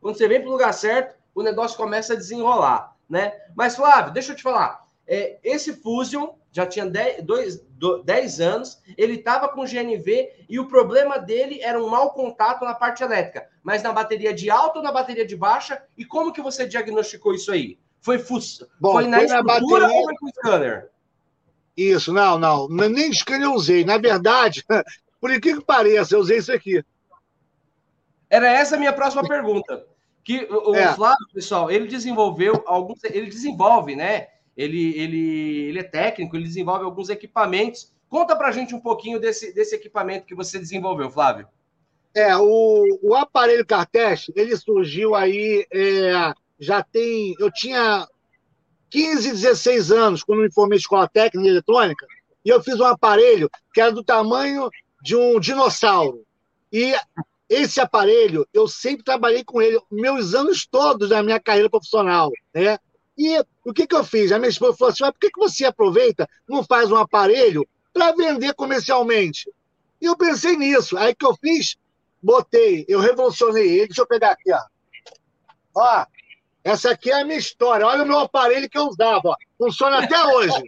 Quando 0.00 0.16
você 0.16 0.28
vem 0.28 0.40
para 0.40 0.48
o 0.48 0.52
lugar 0.52 0.72
certo, 0.72 1.16
o 1.34 1.42
negócio 1.42 1.76
começa 1.76 2.12
a 2.12 2.16
desenrolar, 2.16 2.96
né? 3.08 3.32
Mas, 3.54 3.76
Flávio, 3.76 4.12
deixa 4.12 4.32
eu 4.32 4.36
te 4.36 4.42
falar. 4.42 4.82
É, 5.06 5.38
esse 5.42 5.72
Fusion 5.74 6.34
já 6.52 6.66
tinha 6.66 6.86
10, 6.86 7.24
dois, 7.24 7.64
10 8.04 8.40
anos, 8.40 8.80
ele 8.96 9.14
estava 9.14 9.48
com 9.48 9.64
GNV 9.64 10.44
e 10.48 10.60
o 10.60 10.68
problema 10.68 11.18
dele 11.18 11.60
era 11.62 11.82
um 11.82 11.88
mau 11.88 12.10
contato 12.10 12.64
na 12.64 12.74
parte 12.74 13.02
elétrica, 13.02 13.48
mas 13.62 13.82
na 13.82 13.92
bateria 13.92 14.34
de 14.34 14.50
alta 14.50 14.78
ou 14.78 14.84
na 14.84 14.92
bateria 14.92 15.26
de 15.26 15.34
baixa? 15.34 15.82
E 15.96 16.04
como 16.04 16.32
que 16.32 16.42
você 16.42 16.66
diagnosticou 16.66 17.34
isso 17.34 17.50
aí? 17.50 17.78
Foi, 18.00 18.18
fus... 18.18 18.62
Bom, 18.78 18.92
foi 18.92 19.06
na 19.06 19.18
foi 19.18 19.26
estrutura 19.26 19.80
bateria... 19.80 19.96
ou 19.96 20.04
foi 20.04 20.16
com 20.16 20.28
scanner? 20.28 20.90
Isso, 21.74 22.12
não, 22.12 22.38
não, 22.38 22.68
nem 22.68 23.12
scanner 23.12 23.46
eu 23.46 23.54
usei. 23.54 23.84
Na 23.84 23.96
verdade, 23.96 24.64
por 25.20 25.30
que 25.40 25.54
que 25.54 25.64
pareça, 25.64 26.14
eu 26.14 26.20
usei 26.20 26.38
isso 26.38 26.52
aqui. 26.52 26.84
Era 28.28 28.50
essa 28.50 28.76
a 28.76 28.78
minha 28.78 28.92
próxima 28.92 29.26
pergunta. 29.26 29.86
Que 30.24 30.46
o, 30.50 30.74
é. 30.74 30.94
Flávio, 30.94 31.26
pessoal, 31.32 31.70
ele 31.70 31.86
desenvolveu 31.86 32.62
alguns, 32.66 33.02
ele 33.04 33.26
desenvolve, 33.26 33.96
né? 33.96 34.28
Ele, 34.56 34.96
ele, 34.98 35.60
ele 35.68 35.78
é 35.78 35.82
técnico, 35.82 36.36
ele 36.36 36.44
desenvolve 36.44 36.84
alguns 36.84 37.08
equipamentos. 37.08 37.92
Conta 38.08 38.36
para 38.36 38.48
a 38.48 38.52
gente 38.52 38.74
um 38.74 38.80
pouquinho 38.80 39.18
desse, 39.18 39.52
desse 39.52 39.74
equipamento 39.74 40.26
que 40.26 40.34
você 40.34 40.58
desenvolveu, 40.58 41.10
Flávio. 41.10 41.48
É, 42.14 42.36
o, 42.36 42.98
o 43.02 43.14
aparelho 43.14 43.66
Cartest, 43.66 44.30
ele 44.36 44.54
surgiu 44.56 45.14
aí, 45.14 45.66
é, 45.72 46.34
já 46.60 46.82
tem, 46.82 47.34
eu 47.40 47.50
tinha 47.50 48.06
15, 48.90 49.30
16 49.30 49.90
anos, 49.90 50.22
quando 50.22 50.42
me 50.42 50.52
formei 50.52 50.76
em 50.76 50.80
escola 50.80 51.08
técnica 51.08 51.48
em 51.48 51.50
eletrônica, 51.50 52.06
e 52.44 52.50
eu 52.50 52.62
fiz 52.62 52.78
um 52.78 52.84
aparelho 52.84 53.48
que 53.72 53.80
era 53.80 53.90
do 53.90 54.04
tamanho 54.04 54.68
de 55.02 55.16
um 55.16 55.40
dinossauro. 55.40 56.22
E 56.70 56.94
esse 57.52 57.80
aparelho, 57.80 58.46
eu 58.52 58.66
sempre 58.66 59.04
trabalhei 59.04 59.44
com 59.44 59.60
ele, 59.60 59.78
meus 59.90 60.34
anos 60.34 60.66
todos 60.66 61.10
da 61.10 61.22
minha 61.22 61.38
carreira 61.38 61.68
profissional, 61.68 62.30
né? 62.54 62.78
E 63.16 63.38
o 63.64 63.72
que, 63.74 63.86
que 63.86 63.94
eu 63.94 64.02
fiz? 64.02 64.32
A 64.32 64.38
minha 64.38 64.48
esposa 64.48 64.76
falou 64.76 64.92
assim: 64.92 65.04
por 65.04 65.18
que, 65.18 65.30
que 65.30 65.38
você 65.38 65.64
aproveita, 65.64 66.28
não 66.48 66.64
faz 66.64 66.90
um 66.90 66.96
aparelho 66.96 67.68
para 67.92 68.12
vender 68.12 68.54
comercialmente? 68.54 69.52
E 70.00 70.06
eu 70.06 70.16
pensei 70.16 70.56
nisso. 70.56 70.96
Aí 70.96 71.14
que 71.14 71.26
eu 71.26 71.36
fiz, 71.36 71.76
botei, 72.22 72.86
eu 72.88 73.00
revolucionei 73.00 73.68
ele. 73.68 73.88
Deixa 73.88 74.02
eu 74.02 74.06
pegar 74.06 74.30
aqui, 74.30 74.50
ó. 74.52 74.60
Ó, 75.74 76.06
essa 76.64 76.90
aqui 76.90 77.10
é 77.10 77.20
a 77.20 77.24
minha 77.24 77.38
história. 77.38 77.86
Olha 77.86 78.02
o 78.02 78.06
meu 78.06 78.18
aparelho 78.18 78.68
que 78.68 78.78
eu 78.78 78.88
usava, 78.88 79.28
ó. 79.28 79.36
Funciona 79.58 79.98
até 80.02 80.24
hoje. 80.24 80.62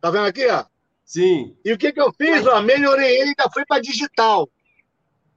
Tá 0.00 0.10
vendo 0.10 0.26
aqui, 0.26 0.46
ó? 0.48 0.64
Sim. 1.04 1.56
E 1.64 1.72
o 1.72 1.78
que, 1.78 1.92
que 1.92 2.00
eu 2.00 2.12
fiz? 2.12 2.46
Ó, 2.46 2.60
melhorei 2.60 3.16
ele 3.16 3.30
e 3.30 3.34
ainda 3.38 3.50
foi 3.52 3.64
para 3.64 3.80
digital. 3.80 4.48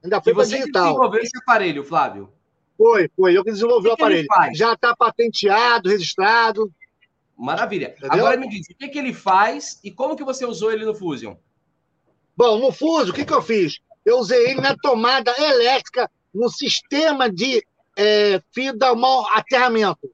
Ainda 0.04 0.22
foi 0.22 0.34
para 0.34 0.44
digital. 0.44 0.84
Você 0.84 0.90
desenvolveu 0.90 1.22
esse 1.22 1.38
aparelho, 1.38 1.84
Flávio? 1.84 2.34
Foi, 2.78 3.10
foi. 3.16 3.38
Eu 3.38 3.44
que 3.44 3.52
desenvolvi 3.52 3.90
o, 3.90 3.96
que 3.96 4.02
o 4.02 4.06
aparelho. 4.06 4.28
Já 4.54 4.74
está 4.74 4.96
patenteado, 4.96 5.90
registrado. 5.90 6.72
Maravilha. 7.38 7.96
Entendeu? 7.98 8.12
Agora 8.12 8.38
me 8.38 8.50
diz, 8.50 8.68
o 8.70 8.76
que, 8.76 8.88
que 8.88 9.00
ele 9.00 9.14
faz 9.14 9.80
e 9.84 9.92
como 9.92 10.16
que 10.16 10.24
você 10.24 10.46
usou 10.46 10.72
ele 10.72 10.86
no 10.86 10.96
Fusion? 10.96 11.36
Bom, 12.36 12.60
no 12.60 12.72
Fusion, 12.72 13.12
o 13.12 13.14
que, 13.14 13.26
que 13.26 13.34
eu 13.34 13.42
fiz? 13.42 13.80
Eu 14.06 14.18
usei 14.18 14.50
ele 14.50 14.62
na 14.62 14.76
tomada 14.76 15.34
elétrica, 15.38 16.10
no 16.34 16.50
sistema 16.50 17.30
de 17.30 17.64
é, 17.96 18.42
fio 18.52 18.76
da 18.76 18.96
mão, 18.96 19.28
aterramento. 19.36 20.10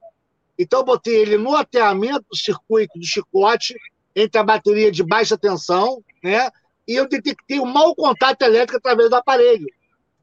Então, 0.58 0.80
eu 0.80 0.84
botei 0.84 1.16
ele 1.16 1.38
no 1.38 1.54
aterramento 1.56 2.24
do 2.30 2.36
circuito 2.36 2.98
de 2.98 3.06
chicote, 3.06 3.74
entre 4.14 4.38
a 4.38 4.42
bateria 4.42 4.90
de 4.90 5.04
baixa 5.04 5.38
tensão, 5.38 6.02
né? 6.22 6.50
E 6.86 6.94
eu 6.94 7.08
detectei 7.08 7.60
o 7.60 7.62
um 7.62 7.66
mau 7.66 7.94
contato 7.94 8.42
elétrico 8.42 8.78
através 8.78 9.08
do 9.08 9.16
aparelho. 9.16 9.66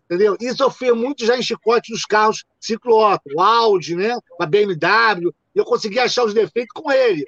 Entendeu? 0.06 0.38
Isso 0.39 0.62
eu 0.62 0.70
fiz 0.70 0.94
muito 0.94 1.26
já 1.26 1.38
em 1.38 1.41
chicote 1.41 1.91
dos 1.91 2.06
carros 2.06 2.44
ciclo-auto, 2.60 3.24
o 3.36 3.41
Audi, 3.41 3.96
né? 3.96 4.18
a 4.39 4.46
BMW. 4.46 5.34
Eu 5.54 5.65
consegui 5.65 6.00
achar 6.00 6.24
os 6.24 6.34
defeitos 6.34 6.74
com 6.74 6.91
ele. 6.91 7.26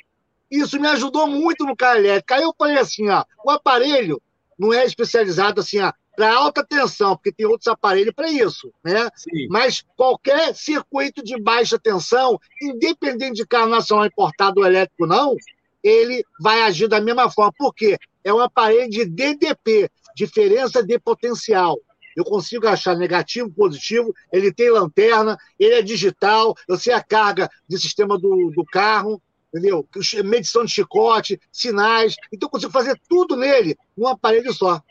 Isso 0.50 0.80
me 0.80 0.88
ajudou 0.88 1.28
muito 1.28 1.66
no 1.66 1.76
carro 1.76 2.00
elétrico. 2.00 2.34
Aí 2.34 2.44
eu 2.44 2.54
falei 2.58 2.78
assim, 2.78 3.10
ó, 3.10 3.24
o 3.44 3.50
aparelho 3.50 4.22
não 4.58 4.74
é 4.74 4.86
especializado 4.86 5.62
assim, 5.62 5.80
ó, 5.80 5.92
para 6.16 6.36
alta 6.36 6.66
tensão, 6.66 7.16
porque 7.16 7.32
tem 7.32 7.46
outros 7.46 7.68
aparelhos 7.68 8.14
para 8.14 8.28
isso, 8.28 8.74
né? 8.84 9.08
Sim. 9.16 9.48
Mas 9.50 9.86
qualquer 9.96 10.56
circuito 10.56 11.24
de 11.24 11.40
baixa 11.40 11.78
tensão, 11.78 12.40
independente 12.60 13.36
de 13.36 13.46
carro 13.46 13.70
nacional 13.70 14.08
importado 14.08 14.60
ou 14.60 14.66
elétrico 14.66 15.06
não, 15.06 15.36
ele 15.84 16.24
vai 16.40 16.62
agir 16.64 16.88
da 16.88 17.00
mesma 17.00 17.30
forma. 17.30 17.54
Por 17.56 17.72
quê? 17.74 17.98
É 18.24 18.34
um 18.34 18.40
aparelho 18.40 18.90
de 18.90 19.06
DDP, 19.06 19.92
diferença 20.16 20.84
de 20.84 20.98
potencial. 20.98 21.78
Eu 22.18 22.26
consigo 22.26 22.68
achar 22.68 22.98
negativo, 22.98 23.48
positivo, 23.52 24.12
ele 24.34 24.52
tem 24.52 24.72
lanterna, 24.72 25.38
ele 25.60 25.76
é 25.76 25.84
digital, 25.84 26.56
eu 26.68 26.76
sei 26.76 26.92
a 26.92 27.04
carga 27.04 27.48
de 27.70 27.80
sistema 27.80 28.18
do, 28.18 28.50
do 28.50 28.66
carro, 28.66 29.22
entendeu? 29.54 29.88
Medição 30.26 30.66
de 30.66 30.74
chicote, 30.74 31.40
sinais. 31.52 32.16
Então, 32.34 32.48
eu 32.48 32.52
consigo 32.52 32.72
fazer 32.72 33.00
tudo 33.08 33.36
nele, 33.36 33.78
num 33.96 34.08
aparelho 34.08 34.52
só. 34.52 34.82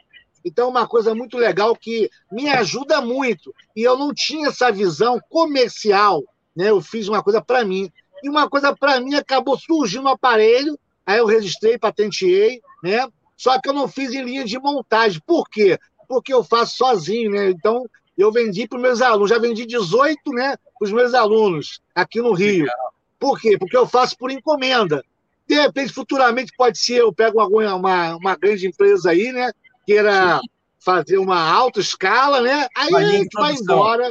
Então, 0.45 0.69
é 0.69 0.71
uma 0.71 0.87
coisa 0.87 1.17
muito 1.17 1.37
legal 1.37 1.75
que 1.75 2.09
me 2.31 2.49
ajuda 2.49 3.01
muito. 3.01 3.53
E 3.75 3.83
eu 3.83 3.99
não 3.99 4.15
tinha 4.15 4.51
essa 4.51 4.71
visão 4.71 5.21
comercial, 5.29 6.23
né? 6.55 6.71
Eu 6.71 6.81
fiz 6.81 7.09
uma 7.09 7.25
coisa 7.25 7.43
para 7.43 7.65
mim. 7.65 7.91
E 8.23 8.29
uma 8.29 8.49
coisa 8.49 8.73
para 8.73 9.01
mim 9.01 9.17
acabou 9.17 9.59
surgindo 9.59 10.05
no 10.05 10.11
aparelho, 10.11 10.79
aí 11.05 11.19
eu 11.19 11.27
registrei, 11.27 11.77
patenteei, 11.77 12.61
né? 12.85 13.09
Só 13.37 13.61
que 13.61 13.69
eu 13.69 13.73
não 13.73 13.89
fiz 13.89 14.13
em 14.13 14.23
linha 14.23 14.45
de 14.45 14.61
montagem. 14.61 15.21
Por 15.27 15.49
quê? 15.49 15.77
Porque 16.07 16.33
eu 16.33 16.45
faço 16.45 16.77
sozinho, 16.77 17.31
né? 17.31 17.51
Então, 17.51 17.89
eu 18.17 18.33
vendi 18.33 18.67
para 18.67 18.77
os 18.77 18.83
meus 18.83 19.03
alunos. 19.03 19.31
Já 19.31 19.39
vendi 19.39 19.67
18, 19.67 20.19
né? 20.33 20.57
Para 20.79 20.87
os 20.87 20.93
meus 20.93 21.15
alunos 21.15 21.81
aqui 21.95 22.21
no 22.21 22.33
Rio. 22.33 22.65
Legal. 22.65 22.95
Por 23.19 23.41
quê? 23.41 23.59
Porque 23.59 23.77
eu 23.77 23.87
faço 23.87 24.17
por 24.17 24.31
encomenda. 24.31 25.05
De 25.47 25.55
repente, 25.55 25.93
futuramente, 25.93 26.53
pode 26.57 26.79
ser, 26.79 27.01
eu 27.01 27.13
pego 27.13 27.41
uma, 27.41 27.75
uma, 27.75 28.17
uma 28.17 28.37
grande 28.37 28.67
empresa 28.67 29.11
aí, 29.11 29.33
né? 29.33 29.53
Queira 29.87 30.41
Sim. 30.41 30.49
fazer 30.79 31.19
uma 31.19 31.39
alta 31.39 31.81
escala, 31.81 32.41
né? 32.41 32.67
Aí 32.77 32.95
a 32.95 33.05
gente 33.05 33.33
vai 33.35 33.55
embora. 33.55 34.11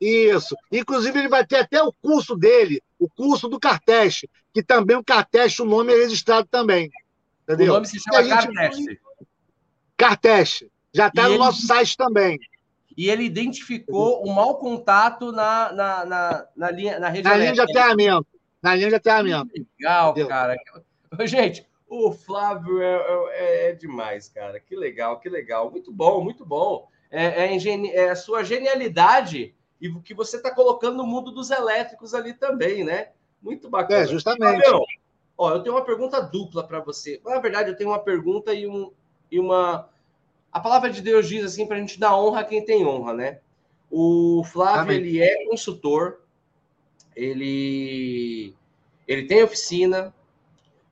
Isso. 0.00 0.56
Inclusive, 0.70 1.18
ele 1.18 1.28
vai 1.28 1.46
ter 1.46 1.56
até 1.56 1.82
o 1.82 1.92
curso 1.92 2.36
dele, 2.36 2.82
o 2.98 3.08
curso 3.08 3.48
do 3.48 3.58
Carteste, 3.58 4.28
que 4.52 4.62
também 4.62 4.96
o 4.96 5.04
Carteste, 5.04 5.62
o 5.62 5.66
nome 5.66 5.92
é 5.92 5.96
registrado 5.96 6.46
também. 6.50 6.90
Entendeu? 7.42 7.72
O 7.72 7.74
nome 7.74 7.86
se 7.86 7.98
chama 7.98 8.22
gente... 8.22 9.00
Carteste. 9.96 10.70
Já 10.94 11.08
está 11.08 11.24
no 11.24 11.30
ele... 11.30 11.38
nosso 11.38 11.66
site 11.66 11.96
também 11.96 12.38
e 12.96 13.08
ele 13.10 13.24
identificou 13.24 14.22
o 14.22 14.34
mau 14.34 14.56
contato 14.56 15.32
na, 15.32 15.72
na, 15.72 16.04
na, 16.04 16.48
na 16.56 16.70
linha 16.70 16.98
na 16.98 17.08
rede 17.08 17.28
Na 17.28 17.36
linha 17.36 17.52
de 17.52 17.60
aterramento. 17.60 18.26
Na 18.62 18.74
linha 18.74 18.88
de 18.88 18.94
aterramento. 18.94 19.50
Legal, 19.78 20.10
Entendeu? 20.12 20.28
cara. 20.28 20.56
Gente, 21.22 21.66
o 21.88 22.12
Flávio 22.12 22.80
é, 22.80 22.96
é, 23.32 23.70
é, 23.70 23.72
demais, 23.72 24.28
cara. 24.28 24.58
Que 24.60 24.76
legal, 24.76 25.18
que 25.20 25.28
legal. 25.28 25.70
Muito 25.70 25.92
bom, 25.92 26.22
muito 26.22 26.44
bom. 26.46 26.88
É, 27.10 27.46
é, 27.46 27.94
é 27.94 28.10
a 28.10 28.16
sua 28.16 28.42
genialidade 28.42 29.54
e 29.80 29.88
o 29.88 30.00
que 30.00 30.14
você 30.14 30.36
está 30.36 30.52
colocando 30.54 30.96
no 30.96 31.06
mundo 31.06 31.30
dos 31.30 31.50
elétricos 31.50 32.14
ali 32.14 32.32
também, 32.32 32.84
né? 32.84 33.08
Muito 33.42 33.68
bacana. 33.68 34.02
É, 34.02 34.06
justamente. 34.06 34.62
Flávio, 34.62 34.84
ó, 35.36 35.50
eu 35.52 35.62
tenho 35.62 35.74
uma 35.74 35.84
pergunta 35.84 36.20
dupla 36.20 36.66
para 36.66 36.80
você. 36.80 37.20
Na 37.24 37.40
verdade, 37.40 37.70
eu 37.70 37.76
tenho 37.76 37.90
uma 37.90 37.98
pergunta 37.98 38.54
e, 38.54 38.66
um, 38.66 38.92
e 39.30 39.38
uma 39.38 39.88
a 40.54 40.60
palavra 40.60 40.88
de 40.88 41.02
Deus 41.02 41.28
diz 41.28 41.44
assim 41.44 41.66
para 41.66 41.76
a 41.76 41.80
gente 41.80 41.98
dar 41.98 42.16
honra 42.16 42.40
a 42.40 42.44
quem 42.44 42.64
tem 42.64 42.86
honra, 42.86 43.12
né? 43.12 43.40
O 43.90 44.44
Flávio 44.44 44.82
Amém. 44.82 44.96
ele 44.96 45.20
é 45.20 45.44
consultor, 45.46 46.20
ele 47.14 48.54
ele 49.06 49.26
tem 49.26 49.42
oficina. 49.42 50.14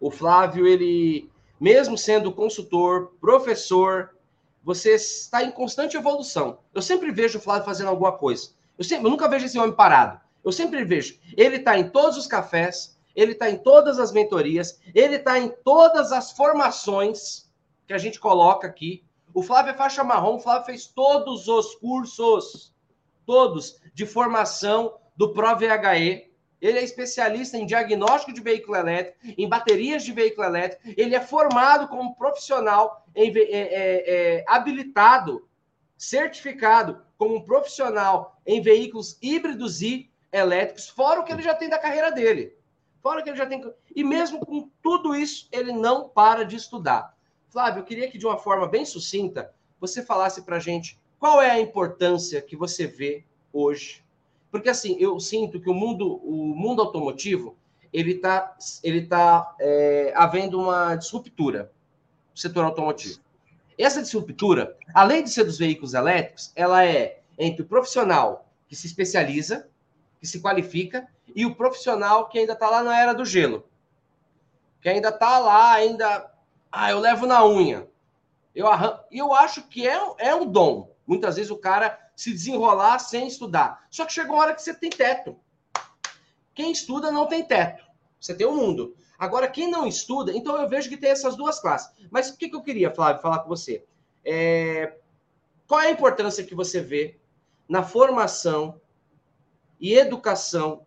O 0.01 0.11
Flávio 0.11 0.67
ele 0.67 1.31
mesmo 1.61 1.97
sendo 1.97 2.33
consultor, 2.33 3.13
professor, 3.21 4.17
você 4.65 4.97
está 4.97 5.45
em 5.45 5.53
constante 5.53 5.97
evolução. 5.97 6.59
Eu 6.75 6.83
sempre 6.83 7.13
vejo 7.13 7.39
o 7.39 7.41
Flávio 7.41 7.65
fazendo 7.65 7.89
alguma 7.89 8.11
coisa. 8.11 8.51
Eu, 8.77 8.83
sempre, 8.83 9.07
eu 9.07 9.11
nunca 9.11 9.29
vejo 9.29 9.47
esse 9.47 9.61
homem 9.61 9.75
parado. 9.75 10.21
Eu 10.45 10.51
sempre 10.51 10.85
vejo. 10.85 11.21
Ele 11.37 11.59
está 11.59 11.79
em 11.79 11.89
todos 11.89 12.19
os 12.19 12.27
cafés, 12.27 12.99
ele 13.15 13.31
está 13.31 13.49
em 13.49 13.59
todas 13.59 14.01
as 14.01 14.11
mentorias, 14.11 14.81
ele 14.93 15.17
está 15.17 15.39
em 15.39 15.51
todas 15.63 16.11
as 16.11 16.33
formações 16.33 17.49
que 17.87 17.93
a 17.93 17.99
gente 17.99 18.19
coloca 18.19 18.67
aqui. 18.67 19.05
O 19.35 19.43
Flávio 19.43 19.71
é 19.71 19.75
faixa 19.75 20.05
marrom, 20.05 20.37
o 20.37 20.41
Flávio 20.41 20.67
fez 20.67 20.87
todos 20.87 21.49
os 21.49 21.75
cursos, 21.77 22.75
todos, 23.25 23.81
de 23.95 24.05
formação 24.05 24.99
do 25.17 25.33
ProVHE. 25.33 26.31
Ele 26.61 26.79
é 26.79 26.85
especialista 26.85 27.57
em 27.57 27.67
diagnóstico 27.67 28.33
de 28.33 28.41
veículo 28.41 28.77
elétrico, 28.77 29.19
em 29.37 29.49
baterias 29.49 30.05
de 30.05 30.13
veículo 30.13 30.47
elétrico. 30.47 30.83
Ele 30.97 31.15
é 31.15 31.21
formado 31.21 31.89
como 31.89 32.15
profissional, 32.15 33.05
em, 33.17 33.37
é, 33.37 33.43
é, 33.43 34.39
é, 34.39 34.45
habilitado, 34.47 35.49
certificado 35.97 37.03
como 37.17 37.45
profissional 37.45 38.41
em 38.47 38.61
veículos 38.61 39.19
híbridos 39.21 39.83
e 39.83 40.11
elétricos, 40.33 40.89
fora 40.89 41.21
o 41.21 41.25
que 41.25 41.33
ele 41.33 41.43
já 41.43 41.55
tem 41.55 41.69
da 41.69 41.79
carreira 41.79 42.11
dele. 42.11 42.57
Fora 43.03 43.21
o 43.21 43.25
que 43.25 43.31
ele 43.31 43.37
já 43.37 43.47
tem. 43.47 43.63
E 43.95 44.05
mesmo 44.05 44.39
com 44.47 44.71
tudo 44.81 45.15
isso, 45.15 45.49
ele 45.51 45.73
não 45.73 46.09
para 46.09 46.45
de 46.45 46.57
estudar. 46.57 47.17
Flávio, 47.53 47.81
eu 47.81 47.85
queria 47.85 48.11
que 48.11 48.17
de 48.17 48.25
uma 48.25 48.39
forma 48.39 48.67
bem 48.67 48.83
sucinta 48.87 49.53
você 49.79 50.03
falasse 50.03 50.41
para 50.41 50.57
a 50.57 50.61
gente 50.61 50.99
qual 51.19 51.43
é 51.43 51.51
a 51.51 51.61
importância 51.61 52.41
que 52.41 52.57
você 52.57 52.87
vê 52.87 53.25
hoje. 53.53 54.03
Porque 54.51 54.71
assim, 54.71 54.97
eu 54.99 55.21
sinto 55.21 55.61
que 55.61 55.69
o 55.69 55.75
mundo, 55.75 56.17
o 56.25 56.55
mundo 56.57 56.81
automotivo, 56.81 57.55
ele 57.93 58.13
está 58.13 58.57
ele 58.83 59.07
tá, 59.07 59.55
é, 59.61 60.15
havendo 60.17 60.59
uma 60.59 60.97
disruptura 60.97 61.71
no 62.31 62.41
setor 62.41 62.65
automotivo. 62.65 63.21
Essa 63.79 64.01
disruptura, 64.01 64.75
além 64.95 65.23
de 65.23 65.29
ser 65.29 65.45
dos 65.45 65.59
veículos 65.59 65.93
elétricos, 65.93 66.53
ela 66.57 66.87
é 66.87 67.21
entre 67.39 67.63
o 67.63 67.67
profissional 67.67 68.49
que 68.67 68.75
se 68.75 68.87
especializa, 68.87 69.69
que 70.19 70.27
se 70.27 70.41
qualifica, 70.41 71.07
e 71.37 71.45
o 71.45 71.55
profissional 71.55 72.29
que 72.31 72.39
ainda 72.39 72.55
está 72.55 72.71
lá 72.71 72.83
na 72.83 72.99
era 72.99 73.13
do 73.13 73.27
gelo. 73.27 73.67
Que 74.81 74.89
ainda 74.89 75.11
está 75.11 75.39
lá, 75.39 75.73
ainda 75.73 76.32
ah, 76.73 76.91
eu 76.91 76.99
levo 76.99 77.27
na 77.27 77.47
unha. 77.47 77.87
Eu 78.55 78.67
arranco. 78.67 79.05
E 79.11 79.19
eu 79.19 79.35
acho 79.35 79.63
que 79.65 79.87
é, 79.87 80.01
é 80.19 80.35
um 80.35 80.47
dom. 80.47 80.91
Muitas 81.07 81.37
vezes 81.37 81.51
o 81.51 81.59
cara 81.59 81.99
se 82.17 82.33
desenrolar 82.33 82.99
sem 82.99 83.27
estudar. 83.27 83.87
Só 83.91 84.07
que 84.07 84.13
chega 84.13 84.33
uma 84.33 84.41
hora 84.43 84.55
que 84.55 84.63
você 84.63 84.73
tem 84.73 84.89
teto. 84.89 85.37
Quem 86.55 86.73
estuda 86.73 87.11
não 87.11 87.27
tem 87.27 87.45
teto. 87.45 87.85
Você 88.19 88.35
tem 88.35 88.47
o 88.47 88.51
um 88.51 88.57
mundo. 88.57 88.97
Agora, 89.19 89.49
quem 89.49 89.71
não 89.71 89.87
estuda, 89.87 90.33
então 90.35 90.61
eu 90.61 90.69
vejo 90.69 90.89
que 90.89 90.97
tem 90.97 91.11
essas 91.11 91.37
duas 91.37 91.61
classes. 91.61 91.93
Mas 92.11 92.31
o 92.31 92.37
que, 92.37 92.49
que 92.49 92.57
eu 92.57 92.63
queria, 92.63 92.91
Flávio, 92.91 93.23
falar 93.23 93.41
com 93.41 93.49
você? 93.49 93.85
É... 94.25 94.97
Qual 95.67 95.81
é 95.81 95.89
a 95.89 95.91
importância 95.91 96.45
que 96.45 96.55
você 96.55 96.81
vê 96.81 97.19
na 97.69 97.83
formação 97.83 98.81
e 99.81 99.95
educação 99.95 100.85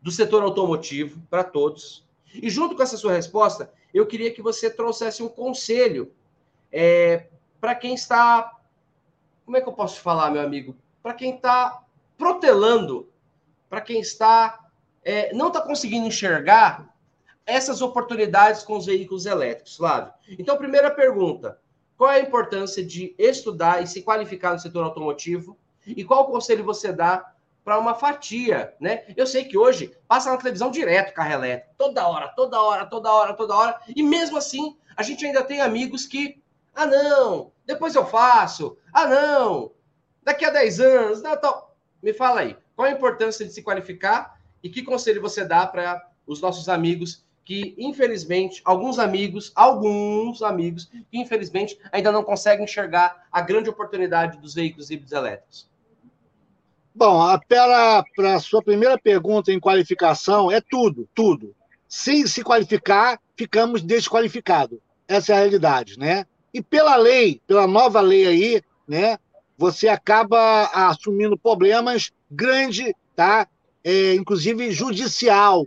do 0.00 0.10
setor 0.10 0.42
automotivo 0.42 1.20
para 1.28 1.44
todos? 1.44 2.06
E 2.34 2.48
junto 2.48 2.74
com 2.74 2.82
essa 2.82 2.96
sua 2.96 3.12
resposta, 3.12 3.72
eu 3.92 4.06
queria 4.06 4.32
que 4.32 4.42
você 4.42 4.70
trouxesse 4.70 5.22
um 5.22 5.28
conselho 5.28 6.12
é, 6.72 7.26
para 7.60 7.74
quem 7.74 7.94
está. 7.94 8.58
Como 9.44 9.56
é 9.56 9.60
que 9.60 9.68
eu 9.68 9.72
posso 9.72 10.00
falar, 10.00 10.30
meu 10.30 10.42
amigo? 10.42 10.76
Para 11.02 11.14
quem 11.14 11.34
está 11.34 11.82
protelando, 12.16 13.08
para 13.68 13.80
quem 13.80 14.00
está 14.00 14.70
é, 15.02 15.32
não 15.32 15.48
está 15.48 15.60
conseguindo 15.60 16.06
enxergar 16.06 16.94
essas 17.46 17.82
oportunidades 17.82 18.62
com 18.62 18.76
os 18.76 18.86
veículos 18.86 19.26
elétricos, 19.26 19.76
Flávio. 19.76 20.12
Então, 20.38 20.56
primeira 20.56 20.90
pergunta: 20.90 21.58
qual 21.96 22.10
é 22.10 22.16
a 22.16 22.22
importância 22.22 22.84
de 22.84 23.14
estudar 23.18 23.82
e 23.82 23.86
se 23.86 24.02
qualificar 24.02 24.52
no 24.52 24.58
setor 24.58 24.84
automotivo? 24.84 25.58
E 25.86 26.04
qual 26.04 26.26
conselho 26.26 26.62
você 26.62 26.92
dá 26.92 27.29
para 27.64 27.78
uma 27.78 27.94
fatia, 27.94 28.74
né? 28.80 29.04
Eu 29.16 29.26
sei 29.26 29.44
que 29.44 29.56
hoje 29.56 29.94
passa 30.08 30.30
na 30.30 30.36
televisão 30.36 30.70
direto 30.70 31.14
carro 31.14 31.32
elétrico, 31.32 31.74
toda 31.76 32.06
hora, 32.06 32.28
toda 32.28 32.60
hora, 32.60 32.86
toda 32.86 33.12
hora, 33.12 33.34
toda 33.34 33.56
hora, 33.56 33.80
e 33.94 34.02
mesmo 34.02 34.38
assim 34.38 34.76
a 34.96 35.02
gente 35.02 35.24
ainda 35.24 35.42
tem 35.42 35.60
amigos 35.60 36.06
que, 36.06 36.42
ah 36.74 36.86
não, 36.86 37.52
depois 37.64 37.94
eu 37.94 38.04
faço, 38.04 38.76
ah 38.92 39.06
não, 39.06 39.72
daqui 40.22 40.44
a 40.44 40.50
10 40.50 40.80
anos, 40.80 41.22
não, 41.22 41.36
tal. 41.36 41.76
Me 42.02 42.12
fala 42.12 42.40
aí, 42.40 42.56
qual 42.74 42.88
a 42.88 42.92
importância 42.92 43.44
de 43.44 43.52
se 43.52 43.62
qualificar 43.62 44.40
e 44.62 44.68
que 44.68 44.82
conselho 44.82 45.20
você 45.20 45.44
dá 45.44 45.66
para 45.66 46.06
os 46.26 46.40
nossos 46.40 46.68
amigos 46.68 47.24
que, 47.44 47.74
infelizmente, 47.78 48.60
alguns 48.64 48.98
amigos, 48.98 49.52
alguns 49.54 50.42
amigos, 50.42 50.84
que 51.10 51.18
infelizmente 51.18 51.78
ainda 51.90 52.12
não 52.12 52.22
conseguem 52.22 52.64
enxergar 52.64 53.26
a 53.30 53.40
grande 53.40 53.68
oportunidade 53.68 54.38
dos 54.38 54.54
veículos 54.54 54.90
híbridos 54.90 55.12
elétricos? 55.12 55.69
Bom, 57.00 57.18
para 57.48 58.04
a 58.34 58.38
sua 58.40 58.62
primeira 58.62 58.98
pergunta 58.98 59.50
em 59.50 59.58
qualificação, 59.58 60.50
é 60.50 60.60
tudo, 60.60 61.08
tudo. 61.14 61.56
Se 61.88 62.28
se 62.28 62.44
qualificar, 62.44 63.18
ficamos 63.34 63.80
desqualificados. 63.80 64.78
Essa 65.08 65.32
é 65.32 65.36
a 65.36 65.38
realidade, 65.38 65.98
né? 65.98 66.26
E 66.52 66.60
pela 66.60 66.96
lei, 66.96 67.40
pela 67.46 67.66
nova 67.66 68.02
lei 68.02 68.26
aí, 68.26 68.62
né, 68.86 69.16
você 69.56 69.88
acaba 69.88 70.64
assumindo 70.74 71.38
problemas 71.38 72.12
grandes, 72.30 72.92
tá? 73.16 73.48
É, 73.82 74.14
inclusive 74.14 74.70
judicial. 74.70 75.66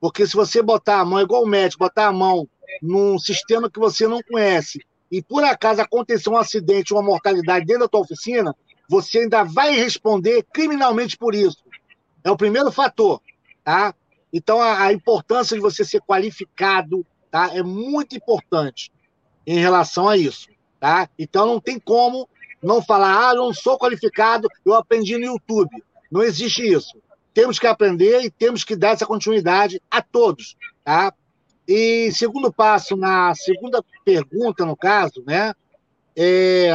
Porque 0.00 0.26
se 0.26 0.34
você 0.34 0.62
botar 0.62 1.00
a 1.00 1.04
mão, 1.04 1.20
igual 1.20 1.42
o 1.42 1.46
médico, 1.46 1.84
botar 1.84 2.06
a 2.06 2.12
mão 2.12 2.48
num 2.80 3.18
sistema 3.18 3.70
que 3.70 3.78
você 3.78 4.08
não 4.08 4.22
conhece, 4.22 4.80
e 5.12 5.20
por 5.20 5.44
acaso 5.44 5.82
acontecer 5.82 6.30
um 6.30 6.38
acidente, 6.38 6.94
uma 6.94 7.02
mortalidade 7.02 7.66
dentro 7.66 7.82
da 7.82 7.88
tua 7.88 8.00
oficina, 8.00 8.56
você 8.90 9.20
ainda 9.20 9.44
vai 9.44 9.70
responder 9.76 10.44
criminalmente 10.52 11.16
por 11.16 11.32
isso. 11.32 11.62
É 12.24 12.30
o 12.30 12.36
primeiro 12.36 12.72
fator, 12.72 13.22
tá? 13.62 13.94
Então, 14.32 14.60
a, 14.60 14.86
a 14.86 14.92
importância 14.92 15.54
de 15.54 15.62
você 15.62 15.84
ser 15.84 16.00
qualificado, 16.00 17.06
tá? 17.30 17.56
É 17.56 17.62
muito 17.62 18.16
importante 18.16 18.90
em 19.46 19.60
relação 19.60 20.08
a 20.08 20.16
isso, 20.16 20.48
tá? 20.80 21.08
Então, 21.16 21.46
não 21.46 21.60
tem 21.60 21.78
como 21.78 22.28
não 22.60 22.82
falar, 22.82 23.30
ah, 23.30 23.34
não 23.34 23.54
sou 23.54 23.78
qualificado, 23.78 24.48
eu 24.66 24.74
aprendi 24.74 25.16
no 25.16 25.24
YouTube. 25.24 25.70
Não 26.10 26.24
existe 26.24 26.66
isso. 26.66 27.00
Temos 27.32 27.60
que 27.60 27.68
aprender 27.68 28.24
e 28.24 28.30
temos 28.30 28.64
que 28.64 28.74
dar 28.74 28.88
essa 28.88 29.06
continuidade 29.06 29.80
a 29.88 30.02
todos, 30.02 30.56
tá? 30.84 31.14
E 31.66 32.10
segundo 32.10 32.52
passo, 32.52 32.96
na 32.96 33.36
segunda 33.36 33.84
pergunta, 34.04 34.66
no 34.66 34.76
caso, 34.76 35.22
né? 35.24 35.54
É, 36.16 36.72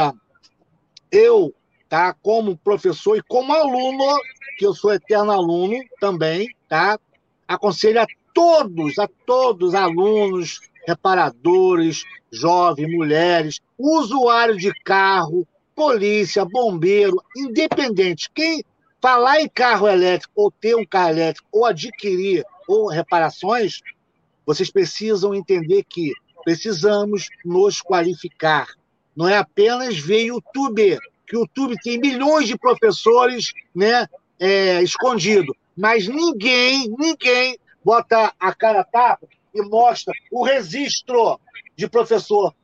eu, 1.12 1.54
tá, 1.88 2.14
como 2.22 2.56
professor 2.56 3.16
e 3.16 3.22
como 3.22 3.52
aluno, 3.52 4.18
que 4.58 4.66
eu 4.66 4.74
sou 4.74 4.92
eterno 4.92 5.30
aluno 5.30 5.76
também, 6.00 6.48
tá? 6.68 6.98
Aconselho 7.46 8.00
a 8.00 8.06
todos, 8.34 8.98
a 8.98 9.08
todos, 9.24 9.74
alunos, 9.74 10.60
reparadores, 10.86 12.04
jovens, 12.30 12.90
mulheres, 12.90 13.60
usuário 13.78 14.56
de 14.56 14.72
carro, 14.82 15.46
polícia, 15.74 16.44
bombeiro, 16.44 17.22
independente. 17.36 18.30
Quem 18.34 18.64
falar 19.00 19.40
em 19.40 19.48
carro 19.48 19.88
elétrico, 19.88 20.32
ou 20.34 20.50
ter 20.50 20.74
um 20.74 20.84
carro 20.84 21.10
elétrico, 21.10 21.48
ou 21.52 21.66
adquirir, 21.66 22.44
ou 22.66 22.88
reparações, 22.88 23.80
vocês 24.44 24.70
precisam 24.70 25.34
entender 25.34 25.84
que 25.84 26.12
precisamos 26.44 27.28
nos 27.44 27.80
qualificar. 27.80 28.68
Não 29.14 29.28
é 29.28 29.36
apenas 29.36 29.98
ver 29.98 30.26
YouTube, 30.26 30.98
que 31.26 31.36
o 31.36 31.40
YouTube 31.40 31.76
tem 31.82 31.98
milhões 31.98 32.46
de 32.46 32.56
professores 32.56 33.52
né, 33.74 34.06
é, 34.38 34.82
escondido, 34.82 35.54
mas 35.76 36.06
ninguém, 36.06 36.94
ninguém 36.98 37.58
bota 37.84 38.32
a 38.38 38.54
cara 38.54 38.84
tapa 38.84 39.26
e 39.54 39.62
mostra 39.62 40.12
o 40.30 40.44
registro 40.44 41.38
de 41.76 41.88
professor. 41.88 42.54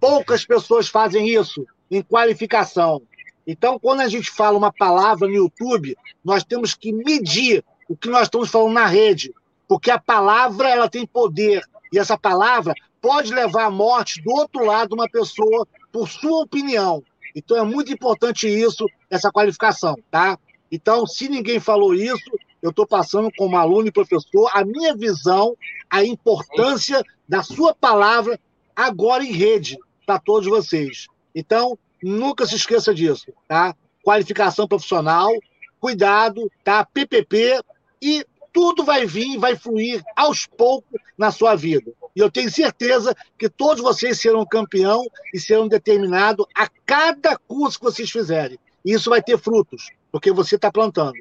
Poucas 0.00 0.44
pessoas 0.44 0.88
fazem 0.88 1.28
isso 1.28 1.66
em 1.90 2.02
qualificação. 2.02 3.02
Então, 3.46 3.78
quando 3.78 4.00
a 4.00 4.08
gente 4.08 4.30
fala 4.30 4.56
uma 4.56 4.72
palavra 4.72 5.28
no 5.28 5.34
YouTube, 5.34 5.96
nós 6.24 6.42
temos 6.44 6.74
que 6.74 6.92
medir 6.92 7.64
o 7.88 7.96
que 7.96 8.08
nós 8.08 8.22
estamos 8.22 8.50
falando 8.50 8.72
na 8.72 8.86
rede, 8.86 9.34
porque 9.68 9.90
a 9.90 9.98
palavra 9.98 10.68
ela 10.68 10.88
tem 10.88 11.06
poder 11.06 11.62
e 11.92 11.98
essa 11.98 12.18
palavra 12.18 12.74
pode 13.00 13.32
levar 13.34 13.66
à 13.66 13.70
morte 13.70 14.22
do 14.22 14.30
outro 14.32 14.64
lado 14.64 14.94
uma 14.94 15.08
pessoa 15.08 15.66
por 15.92 16.08
sua 16.08 16.42
opinião. 16.42 17.02
Então 17.34 17.56
é 17.56 17.64
muito 17.64 17.92
importante 17.92 18.48
isso, 18.48 18.86
essa 19.10 19.30
qualificação, 19.30 19.96
tá? 20.10 20.38
Então, 20.70 21.06
se 21.06 21.28
ninguém 21.28 21.60
falou 21.60 21.94
isso, 21.94 22.30
eu 22.62 22.70
estou 22.70 22.86
passando 22.86 23.30
como 23.36 23.56
aluno 23.56 23.88
e 23.88 23.92
professor 23.92 24.50
a 24.52 24.64
minha 24.64 24.96
visão, 24.96 25.56
a 25.90 26.04
importância 26.04 27.02
da 27.28 27.42
sua 27.42 27.74
palavra 27.74 28.40
agora 28.74 29.24
em 29.24 29.32
rede 29.32 29.78
para 30.06 30.18
todos 30.18 30.48
vocês. 30.48 31.06
Então, 31.34 31.78
nunca 32.02 32.46
se 32.46 32.56
esqueça 32.56 32.94
disso, 32.94 33.32
tá? 33.48 33.74
Qualificação 34.02 34.66
profissional, 34.66 35.30
cuidado, 35.80 36.50
tá? 36.62 36.84
PPP 36.84 37.60
e 38.00 38.24
tudo 38.52 38.84
vai 38.84 39.04
vir, 39.04 39.36
vai 39.38 39.56
fluir 39.56 40.02
aos 40.16 40.46
poucos 40.46 41.00
na 41.18 41.30
sua 41.30 41.54
vida. 41.54 41.92
E 42.14 42.20
eu 42.20 42.30
tenho 42.30 42.50
certeza 42.50 43.14
que 43.36 43.48
todos 43.48 43.82
vocês 43.82 44.20
serão 44.20 44.46
campeão 44.46 45.04
e 45.32 45.40
serão 45.40 45.66
determinados 45.66 46.46
a 46.54 46.68
cada 46.86 47.36
curso 47.36 47.78
que 47.78 47.84
vocês 47.84 48.10
fizerem. 48.10 48.58
E 48.84 48.92
isso 48.92 49.10
vai 49.10 49.22
ter 49.22 49.38
frutos, 49.38 49.90
porque 50.12 50.30
você 50.30 50.56
está 50.56 50.70
plantando. 50.70 51.14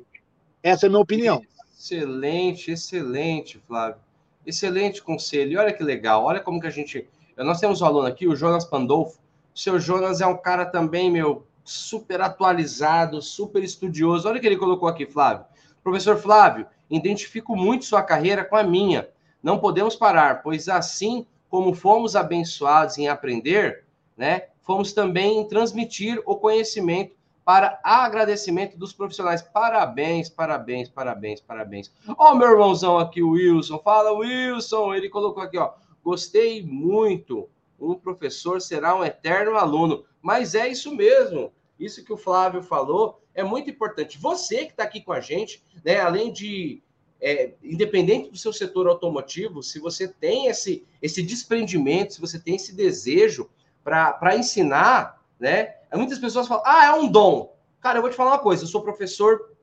Essa 0.62 0.86
é 0.86 0.88
a 0.88 0.90
minha 0.90 1.02
opinião. 1.02 1.42
Excelente, 1.78 2.72
excelente, 2.72 3.62
Flávio. 3.68 4.00
Excelente 4.46 5.02
conselho. 5.02 5.54
E 5.54 5.58
olha 5.58 5.74
que 5.74 5.84
legal, 5.84 6.24
olha 6.24 6.40
como 6.40 6.60
que 6.60 6.68
a 6.68 6.70
gente. 6.70 7.08
Nós 7.38 7.60
temos 7.60 7.82
um 7.82 7.86
aluno 7.86 8.08
aqui, 8.08 8.28
o 8.28 8.36
Jonas 8.36 8.66
Pandolfo, 8.66 9.20
o 9.54 9.60
seu 9.60 9.80
Jonas 9.80 10.22
é 10.22 10.28
um 10.28 10.38
cara 10.38 10.66
também, 10.66 11.10
meu, 11.10 11.46
super 11.64 12.22
atualizado, 12.22 13.22
super 13.22 13.64
estudioso. 13.64 14.28
Olha 14.28 14.38
o 14.38 14.42
que 14.42 14.48
ele 14.48 14.58
colocou 14.58 14.88
aqui, 14.88 15.06
Flávio. 15.06 15.46
Professor 15.84 16.18
Flávio, 16.18 16.66
identifico 16.90 17.56
muito 17.56 17.86
sua 17.86 18.04
carreira 18.04 18.46
com 18.46 18.56
a 18.56 18.64
minha. 18.64 19.08
Não 19.44 19.60
podemos 19.60 19.96
parar, 19.96 20.42
pois 20.42 20.70
assim 20.70 21.28
como 21.50 21.76
fomos 21.76 22.16
abençoados 22.16 22.98
em 22.98 23.08
aprender, 23.08 23.84
né, 24.18 24.48
fomos 24.62 24.94
também 24.94 25.40
em 25.40 25.48
transmitir 25.48 26.20
o 26.26 26.36
conhecimento 26.36 27.16
para 27.46 27.80
agradecimento 27.84 28.78
dos 28.78 28.94
profissionais. 28.94 29.42
Parabéns, 29.42 30.30
parabéns, 30.30 30.88
parabéns, 30.88 31.42
parabéns. 31.42 31.92
Ó, 32.18 32.32
oh, 32.32 32.36
meu 32.36 32.50
irmãozão 32.50 32.98
aqui, 32.98 33.22
o 33.22 33.32
Wilson. 33.32 33.80
Fala, 33.80 34.14
Wilson. 34.14 34.94
Ele 34.94 35.10
colocou 35.10 35.44
aqui, 35.44 35.58
ó. 35.58 35.74
Gostei 36.02 36.64
muito 36.66 37.50
um 37.80 37.96
professor 37.96 38.62
será 38.62 38.96
um 38.96 39.04
eterno 39.04 39.58
aluno. 39.58 40.06
Mas 40.22 40.56
é 40.56 40.68
isso 40.68 40.96
mesmo. 40.96 41.52
Isso 41.80 42.04
que 42.04 42.14
o 42.14 42.18
Flávio 42.18 42.64
falou 42.64 43.22
é 43.34 43.44
muito 43.44 43.70
importante. 43.70 44.18
Você 44.18 44.66
que 44.66 44.72
está 44.72 44.84
aqui 44.84 45.02
com 45.02 45.12
a 45.12 45.20
gente, 45.20 45.62
né, 45.84 46.00
além 46.00 46.32
de 46.32 46.82
é, 47.24 47.54
independente 47.64 48.30
do 48.30 48.38
seu 48.38 48.52
setor 48.52 48.86
automotivo, 48.86 49.64
se 49.64 49.80
você 49.80 50.10
tem 50.10 50.48
esse, 50.48 50.86
esse 51.02 51.24
desprendimento, 51.24 52.14
se 52.14 52.22
você 52.22 52.38
tem 52.38 52.56
esse 52.56 52.76
desejo 52.76 53.50
para 53.82 54.36
ensinar, 54.36 55.24
né? 55.40 55.76
Muitas 55.94 56.20
pessoas 56.20 56.48
falam, 56.48 56.64
ah, 56.66 56.86
é 56.86 56.92
um 56.92 57.08
dom. 57.08 57.56
Cara, 57.80 57.98
eu 57.98 58.02
vou 58.02 58.12
te 58.12 58.16
falar 58.18 58.32
uma 58.32 58.40
coisa, 58.40 58.64
eu 58.64 58.68
sou 58.68 58.82
professor, 58.82 59.54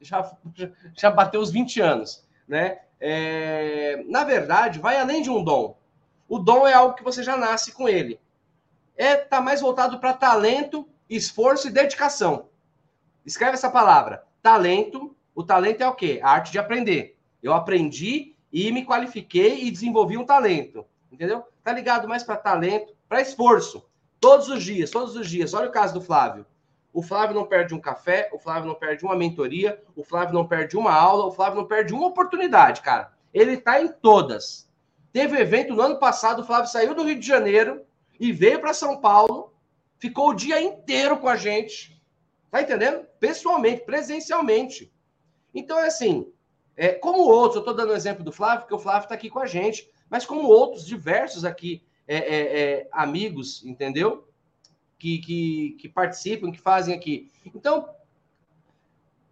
já, 0.00 0.36
já 0.96 1.10
bateu 1.10 1.40
os 1.40 1.50
20 1.50 1.80
anos, 1.80 2.24
né? 2.46 2.78
É, 3.00 4.04
na 4.06 4.22
verdade, 4.22 4.78
vai 4.78 4.96
além 4.96 5.20
de 5.20 5.30
um 5.30 5.42
dom. 5.42 5.76
O 6.28 6.38
dom 6.38 6.66
é 6.66 6.74
algo 6.74 6.94
que 6.94 7.02
você 7.02 7.24
já 7.24 7.36
nasce 7.36 7.72
com 7.72 7.88
ele. 7.88 8.20
É 8.96 9.16
tá 9.16 9.40
mais 9.40 9.60
voltado 9.60 9.98
para 9.98 10.12
talento, 10.12 10.88
esforço 11.10 11.66
e 11.66 11.72
dedicação. 11.72 12.48
Escreve 13.26 13.54
essa 13.54 13.70
palavra. 13.70 14.24
Talento. 14.40 15.13
O 15.34 15.42
talento 15.42 15.82
é 15.82 15.88
o 15.88 15.94
quê? 15.94 16.20
A 16.22 16.30
arte 16.30 16.52
de 16.52 16.58
aprender. 16.58 17.18
Eu 17.42 17.52
aprendi 17.52 18.36
e 18.52 18.70
me 18.70 18.84
qualifiquei 18.84 19.64
e 19.64 19.70
desenvolvi 19.70 20.16
um 20.16 20.24
talento. 20.24 20.86
Entendeu? 21.10 21.44
Tá 21.62 21.72
ligado 21.72 22.06
mais 22.06 22.22
para 22.22 22.36
talento, 22.36 22.94
para 23.08 23.20
esforço. 23.20 23.84
Todos 24.20 24.48
os 24.48 24.62
dias, 24.62 24.90
todos 24.90 25.16
os 25.16 25.28
dias. 25.28 25.52
Olha 25.52 25.68
o 25.68 25.72
caso 25.72 25.94
do 25.94 26.00
Flávio. 26.00 26.46
O 26.92 27.02
Flávio 27.02 27.34
não 27.34 27.44
perde 27.44 27.74
um 27.74 27.80
café, 27.80 28.30
o 28.32 28.38
Flávio 28.38 28.68
não 28.68 28.76
perde 28.76 29.04
uma 29.04 29.16
mentoria, 29.16 29.82
o 29.96 30.04
Flávio 30.04 30.32
não 30.32 30.46
perde 30.46 30.76
uma 30.76 30.92
aula, 30.92 31.26
o 31.26 31.32
Flávio 31.32 31.56
não 31.56 31.66
perde 31.66 31.92
uma 31.92 32.06
oportunidade, 32.06 32.82
cara. 32.82 33.12
Ele 33.32 33.56
tá 33.56 33.82
em 33.82 33.88
todas. 33.88 34.70
Teve 35.12 35.36
evento 35.36 35.74
no 35.74 35.82
ano 35.82 35.98
passado, 35.98 36.42
o 36.42 36.44
Flávio 36.44 36.70
saiu 36.70 36.94
do 36.94 37.02
Rio 37.02 37.18
de 37.18 37.26
Janeiro 37.26 37.82
e 38.18 38.30
veio 38.30 38.60
para 38.60 38.72
São 38.72 39.00
Paulo, 39.00 39.52
ficou 39.98 40.28
o 40.28 40.34
dia 40.34 40.62
inteiro 40.62 41.18
com 41.18 41.28
a 41.28 41.34
gente. 41.34 42.00
Tá 42.48 42.62
entendendo? 42.62 43.04
Pessoalmente, 43.18 43.84
presencialmente. 43.84 44.93
Então, 45.54 45.78
é 45.78 45.86
assim, 45.86 46.26
é, 46.76 46.92
como 46.92 47.20
outros, 47.20 47.56
eu 47.56 47.60
estou 47.60 47.74
dando 47.74 47.90
o 47.90 47.96
exemplo 47.96 48.24
do 48.24 48.32
Flávio, 48.32 48.60
porque 48.60 48.74
o 48.74 48.78
Flávio 48.78 49.04
está 49.04 49.14
aqui 49.14 49.30
com 49.30 49.38
a 49.38 49.46
gente, 49.46 49.88
mas 50.10 50.26
como 50.26 50.48
outros 50.48 50.84
diversos 50.84 51.44
aqui, 51.44 51.82
é, 52.06 52.16
é, 52.16 52.60
é, 52.60 52.88
amigos, 52.92 53.64
entendeu? 53.64 54.28
Que, 54.98 55.18
que, 55.18 55.76
que 55.80 55.88
participam, 55.88 56.50
que 56.50 56.60
fazem 56.60 56.94
aqui. 56.94 57.30
Então, 57.54 57.88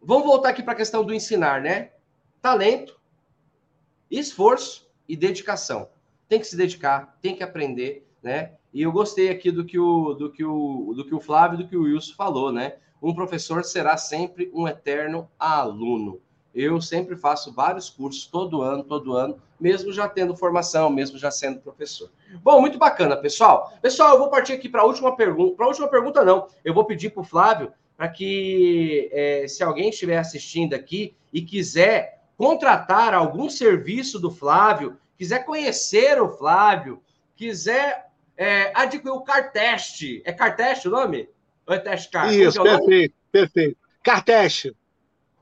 vamos 0.00 0.26
voltar 0.26 0.50
aqui 0.50 0.62
para 0.62 0.72
a 0.72 0.76
questão 0.76 1.04
do 1.04 1.12
ensinar, 1.12 1.60
né? 1.60 1.92
Talento, 2.40 3.00
esforço 4.10 4.90
e 5.08 5.16
dedicação. 5.16 5.90
Tem 6.28 6.38
que 6.38 6.46
se 6.46 6.56
dedicar, 6.56 7.18
tem 7.20 7.36
que 7.36 7.42
aprender, 7.42 8.06
né? 8.22 8.54
E 8.72 8.82
eu 8.82 8.92
gostei 8.92 9.28
aqui 9.28 9.50
do 9.50 9.64
que 9.64 9.78
o 9.78 10.14
do 10.14 10.30
que 10.30 10.44
o 10.44 10.94
do 10.96 11.04
que 11.04 11.14
o 11.14 11.20
Flávio, 11.20 11.58
do 11.58 11.68
que 11.68 11.76
o 11.76 11.82
Wilson 11.82 12.14
falou, 12.14 12.50
né? 12.50 12.76
Um 13.02 13.14
professor 13.14 13.64
será 13.64 13.96
sempre 13.96 14.50
um 14.54 14.66
eterno 14.68 15.28
aluno. 15.38 16.20
Eu 16.54 16.80
sempre 16.80 17.16
faço 17.16 17.52
vários 17.52 17.88
cursos 17.88 18.26
todo 18.26 18.60
ano, 18.60 18.84
todo 18.84 19.14
ano, 19.14 19.38
mesmo 19.58 19.92
já 19.92 20.06
tendo 20.06 20.36
formação, 20.36 20.90
mesmo 20.90 21.18
já 21.18 21.30
sendo 21.30 21.60
professor. 21.60 22.10
Bom, 22.42 22.60
muito 22.60 22.78
bacana, 22.78 23.16
pessoal. 23.16 23.72
Pessoal, 23.80 24.12
eu 24.12 24.18
vou 24.18 24.28
partir 24.28 24.52
aqui 24.52 24.68
para 24.68 24.82
a 24.82 24.84
última 24.84 25.16
pergunta. 25.16 25.56
Para 25.56 25.64
a 25.64 25.68
última 25.68 25.88
pergunta, 25.88 26.24
não. 26.24 26.46
Eu 26.62 26.74
vou 26.74 26.84
pedir 26.84 27.10
para 27.10 27.22
o 27.22 27.24
Flávio 27.24 27.72
para 27.96 28.08
que, 28.08 29.08
é, 29.12 29.46
se 29.48 29.62
alguém 29.62 29.88
estiver 29.88 30.18
assistindo 30.18 30.74
aqui 30.74 31.14
e 31.32 31.40
quiser 31.40 32.22
contratar 32.36 33.14
algum 33.14 33.48
serviço 33.48 34.18
do 34.18 34.30
Flávio, 34.30 34.96
quiser 35.16 35.44
conhecer 35.44 36.20
o 36.20 36.28
Flávio, 36.28 37.00
quiser 37.34 38.11
é, 38.36 38.72
adquirir 38.74 39.10
o 39.10 39.22
Carteste. 39.22 40.22
É 40.24 40.32
Carteste 40.32 40.88
o 40.88 40.90
nome? 40.90 41.28
Ou 41.66 41.74
é 41.74 41.78
Teste 41.78 42.10
Car? 42.10 42.32
Isso, 42.32 42.60
é 42.66 42.78
perfeito, 42.78 43.14
perfeito. 43.30 43.78
Carteste. 44.02 44.76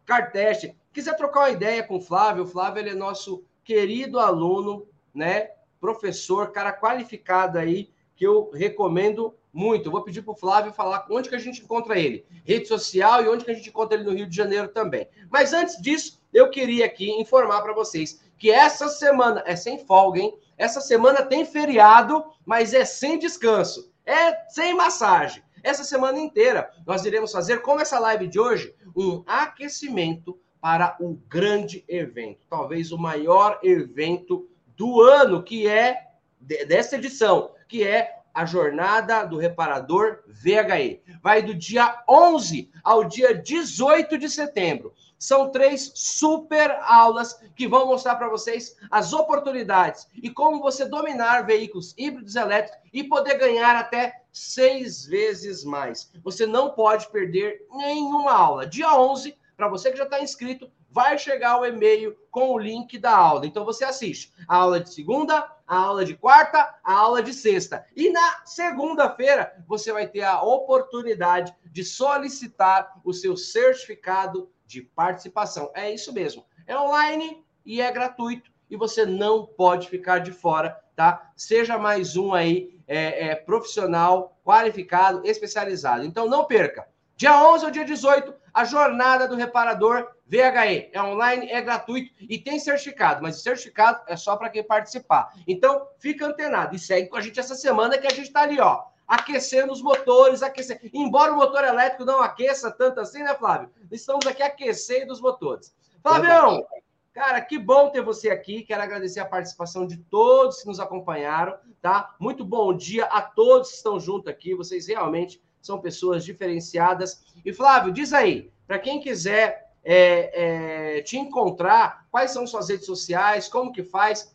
Carteste. 0.05 0.77
Quiser 0.93 1.17
trocar 1.17 1.41
uma 1.41 1.51
ideia 1.51 1.83
com 1.83 1.97
o 1.97 2.01
Flávio, 2.01 2.45
o 2.45 2.47
Flávio 2.47 2.81
ele 2.81 2.91
é 2.91 2.95
nosso 2.95 3.45
querido 3.65 4.19
aluno, 4.19 4.87
né? 5.15 5.51
Professor, 5.81 6.51
cara 6.51 6.73
qualificado 6.73 7.59
aí, 7.59 7.91
que 8.17 8.27
eu 8.27 8.51
recomendo 8.51 9.35
muito. 9.53 9.87
Eu 9.87 9.93
vou 9.93 10.03
pedir 10.03 10.23
para 10.23 10.33
o 10.33 10.37
Flávio 10.37 10.73
falar 10.73 11.07
onde 11.11 11.29
que 11.29 11.35
a 11.35 11.39
gente 11.39 11.63
encontra 11.63 11.99
ele. 11.99 12.27
Rede 12.45 12.67
social 12.67 13.23
e 13.23 13.29
onde 13.29 13.45
que 13.45 13.51
a 13.51 13.55
gente 13.55 13.69
encontra 13.69 13.97
ele 13.97 14.05
no 14.05 14.15
Rio 14.15 14.29
de 14.29 14.37
Janeiro 14.37 14.69
também. 14.69 15.09
Mas 15.31 15.53
antes 15.53 15.81
disso, 15.81 16.21
eu 16.33 16.51
queria 16.51 16.85
aqui 16.85 17.11
informar 17.11 17.63
para 17.63 17.73
vocês 17.73 18.21
que 18.37 18.51
essa 18.51 18.89
semana 18.89 19.43
é 19.47 19.55
sem 19.55 19.79
folga, 19.87 20.21
hein? 20.21 20.37
Essa 20.61 20.83
semana 20.83 21.23
tem 21.23 21.43
feriado, 21.47 22.23
mas 22.45 22.75
é 22.75 22.85
sem 22.85 23.19
descanso. 23.19 23.91
É 24.05 24.47
sem 24.51 24.75
massagem. 24.75 25.43
Essa 25.63 25.85
semana 25.85 26.19
inteira 26.19 26.71
nós 26.87 27.07
iremos 27.07 27.33
fazer, 27.33 27.63
como 27.63 27.81
essa 27.81 27.99
live 27.99 28.29
de 28.29 28.39
hoje, 28.39 28.75
um 28.95 29.25
aquecimento 29.27 30.39
para 30.61 30.99
o 31.01 31.15
grande 31.27 31.83
evento, 31.89 32.47
talvez 32.51 32.93
o 32.93 32.99
maior 32.99 33.59
evento 33.63 34.51
do 34.77 35.01
ano, 35.01 35.43
que 35.43 35.67
é 35.67 35.97
dessa 36.39 36.97
edição, 36.97 37.53
que 37.67 37.83
é 37.83 38.19
a 38.35 38.45
jornada 38.45 39.25
do 39.25 39.39
reparador 39.39 40.19
VHE. 40.27 41.01
Vai 41.23 41.41
do 41.41 41.55
dia 41.55 42.03
11 42.07 42.71
ao 42.85 43.03
dia 43.05 43.35
18 43.35 44.19
de 44.19 44.29
setembro. 44.29 44.93
São 45.21 45.51
três 45.51 45.93
super 45.95 46.79
aulas 46.81 47.39
que 47.55 47.69
vão 47.69 47.87
mostrar 47.87 48.17
para 48.17 48.31
vocês 48.31 48.75
as 48.91 49.13
oportunidades 49.13 50.09
e 50.15 50.31
como 50.31 50.63
você 50.63 50.87
dominar 50.87 51.45
veículos 51.45 51.95
híbridos 51.99 52.37
elétricos 52.37 52.81
e 52.91 53.05
poder 53.05 53.37
ganhar 53.37 53.77
até 53.77 54.23
seis 54.33 55.05
vezes 55.05 55.63
mais. 55.63 56.11
Você 56.25 56.47
não 56.47 56.71
pode 56.71 57.07
perder 57.11 57.67
nenhuma 57.71 58.33
aula. 58.33 58.67
Dia 58.67 58.99
11, 58.99 59.37
para 59.59 59.69
você 59.69 59.91
que 59.91 59.99
já 59.99 60.05
está 60.05 60.23
inscrito, 60.23 60.73
vai 60.91 61.19
chegar 61.19 61.61
o 61.61 61.67
e-mail 61.67 62.17
com 62.31 62.55
o 62.55 62.59
link 62.59 62.99
da 62.99 63.15
aula. 63.15 63.45
Então 63.45 63.63
você 63.63 63.85
assiste 63.85 64.33
a 64.49 64.57
aula 64.57 64.81
de 64.81 64.93
segunda, 64.93 65.47
a 65.67 65.77
aula 65.77 66.03
de 66.03 66.17
quarta, 66.17 66.79
a 66.83 66.95
aula 66.95 67.23
de 67.23 67.35
sexta. 67.35 67.87
E 67.95 68.11
na 68.11 68.47
segunda-feira 68.47 69.63
você 69.69 69.93
vai 69.93 70.09
ter 70.09 70.23
a 70.23 70.41
oportunidade 70.43 71.55
de 71.67 71.85
solicitar 71.85 72.99
o 73.05 73.13
seu 73.13 73.37
certificado 73.37 74.51
de 74.71 74.83
participação. 74.83 75.73
É 75.75 75.93
isso 75.93 76.13
mesmo. 76.13 76.47
É 76.65 76.79
online 76.79 77.45
e 77.67 77.81
é 77.81 77.91
gratuito 77.91 78.51
e 78.71 78.77
você 78.77 79.05
não 79.05 79.45
pode 79.45 79.89
ficar 79.89 80.21
de 80.21 80.31
fora, 80.31 80.81
tá? 80.95 81.33
Seja 81.37 81.77
mais 81.77 82.17
um 82.17 82.33
aí 82.33 82.79
é, 82.87 83.31
é, 83.31 83.35
profissional, 83.35 84.39
qualificado, 84.45 85.27
especializado. 85.27 86.05
Então 86.05 86.29
não 86.29 86.45
perca. 86.45 86.89
Dia 87.17 87.45
11 87.45 87.65
ao 87.65 87.71
dia 87.73 87.85
18, 87.85 88.33
a 88.55 88.65
jornada 88.65 89.27
do 89.27 89.35
reparador 89.35 90.09
VHE. 90.25 90.91
É 90.93 91.03
online, 91.03 91.51
é 91.51 91.61
gratuito 91.61 92.15
e 92.21 92.39
tem 92.39 92.61
certificado, 92.61 93.23
mas 93.23 93.39
o 93.39 93.43
certificado 93.43 94.03
é 94.07 94.17
só 94.17 94.37
para 94.37 94.49
quem 94.49 94.63
participar. 94.63 95.33
Então, 95.47 95.87
fica 95.99 96.25
antenado 96.25 96.77
e 96.77 96.79
segue 96.79 97.09
com 97.09 97.17
a 97.17 97.21
gente 97.21 97.41
essa 97.41 97.57
semana 97.57 97.99
que 97.99 98.07
a 98.07 98.11
gente 98.11 98.29
está 98.29 98.43
ali, 98.43 98.61
ó, 98.61 98.85
aquecendo 99.11 99.73
os 99.73 99.83
motores, 99.83 100.41
aquecendo. 100.41 100.79
Embora 100.95 101.33
o 101.33 101.37
motor 101.37 101.65
elétrico 101.65 102.05
não 102.05 102.23
aqueça 102.23 102.71
tanto 102.71 103.01
assim, 103.01 103.25
né, 103.25 103.35
Flávio? 103.35 103.69
Estamos 103.91 104.25
aqui 104.25 104.41
aquecendo 104.41 105.13
os 105.13 105.21
motores. 105.21 105.75
Flavião, 106.01 106.65
cara, 107.13 107.41
que 107.41 107.59
bom 107.59 107.91
ter 107.91 108.03
você 108.03 108.31
aqui. 108.31 108.63
Quero 108.63 108.81
agradecer 108.81 109.19
a 109.19 109.27
participação 109.27 109.85
de 109.85 109.97
todos 109.97 110.61
que 110.61 110.69
nos 110.69 110.79
acompanharam, 110.79 111.59
tá? 111.83 112.15
Muito 112.21 112.45
bom 112.45 112.73
dia 112.73 113.07
a 113.07 113.21
todos 113.21 113.71
que 113.71 113.77
estão 113.79 113.99
junto 113.99 114.31
aqui. 114.31 114.55
Vocês 114.55 114.87
realmente 114.87 115.43
são 115.61 115.81
pessoas 115.81 116.25
diferenciadas. 116.25 117.25
E 117.45 117.53
Flávio, 117.53 117.93
diz 117.93 118.13
aí, 118.13 118.53
para 118.65 118.79
quem 118.79 119.01
quiser 119.01 119.73
é, 119.83 120.99
é, 120.99 121.03
te 121.03 121.19
encontrar, 121.19 122.07
quais 122.13 122.31
são 122.31 122.47
suas 122.47 122.69
redes 122.69 122.87
sociais, 122.87 123.49
como 123.49 123.73
que 123.73 123.83
faz? 123.83 124.33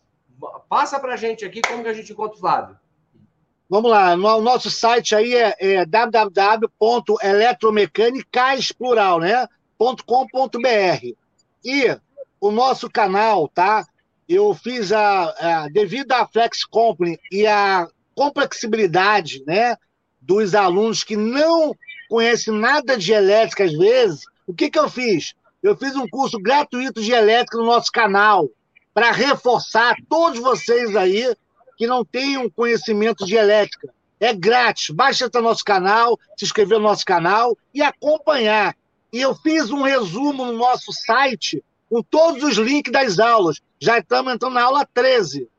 Passa 0.68 1.00
para 1.00 1.14
a 1.14 1.18
gente 1.18 1.46
aqui 1.46 1.62
como 1.62 1.82
que 1.82 1.90
a 1.90 1.94
gente 1.94 2.12
encontra 2.12 2.36
o 2.36 2.40
Flávio. 2.42 2.78
Vamos 3.70 3.90
lá, 3.90 4.14
o 4.14 4.42
nosso 4.42 4.70
site 4.70 5.16
aí 5.16 5.34
é, 5.34 5.56
é 5.60 5.86
www.eletromecanicais, 5.86 8.72
né? 9.20 9.48
.com.br. 10.06 11.16
E 11.64 11.98
o 12.40 12.52
nosso 12.52 12.88
canal, 12.90 13.48
tá? 13.48 13.84
Eu 14.30 14.54
fiz 14.54 14.92
a, 14.92 15.64
a 15.64 15.68
devido 15.70 16.12
à 16.12 16.28
Flex 16.28 16.64
Company 16.64 17.20
e 17.32 17.48
a 17.48 17.88
complexibilidade, 18.14 19.44
né? 19.46 19.76
dos 20.26 20.56
alunos 20.56 21.04
que 21.04 21.16
não 21.16 21.76
conhecem 22.10 22.54
nada 22.54 22.98
de 22.98 23.14
elétrica 23.14 23.64
às 23.64 23.74
vezes, 23.74 24.22
o 24.48 24.54
que, 24.54 24.70
que 24.70 24.80
eu 24.80 24.90
fiz? 24.90 25.34
Eu 25.62 25.76
fiz 25.76 25.96
um 25.96 26.08
curso 26.08 26.38
gratuito 26.40 27.02
de 27.02 27.12
elétrica 27.12 27.58
no 27.58 27.66
nosso 27.66 27.92
canal, 27.92 28.50
para 28.94 29.12
reforçar 29.12 29.96
todos 30.10 30.40
vocês 30.40 30.96
aí 30.96 31.36
que 31.78 31.88
não 31.88 32.04
tenham 32.04 32.50
conhecimento 32.50 33.26
de 33.26 33.36
elétrica. 33.36 33.94
É 34.20 34.34
grátis, 34.34 34.90
basta 34.90 35.26
entrar 35.26 35.42
no 35.42 35.50
nosso 35.50 35.64
canal, 35.64 36.18
se 36.38 36.46
inscrever 36.46 36.78
no 36.78 36.86
nosso 36.86 37.06
canal 37.06 37.58
e 37.74 37.82
acompanhar. 37.82 38.76
E 39.12 39.22
eu 39.22 39.36
fiz 39.36 39.70
um 39.72 39.82
resumo 39.82 40.46
no 40.46 40.54
nosso 40.54 40.92
site 40.92 41.64
com 41.90 42.02
todos 42.02 42.44
os 42.44 42.58
links 42.58 42.92
das 42.92 43.20
aulas. 43.20 43.62
Já 43.80 44.00
estamos 44.00 44.34
entrando 44.34 44.54
na 44.54 44.64
aula 44.64 44.88
13. 44.94 45.50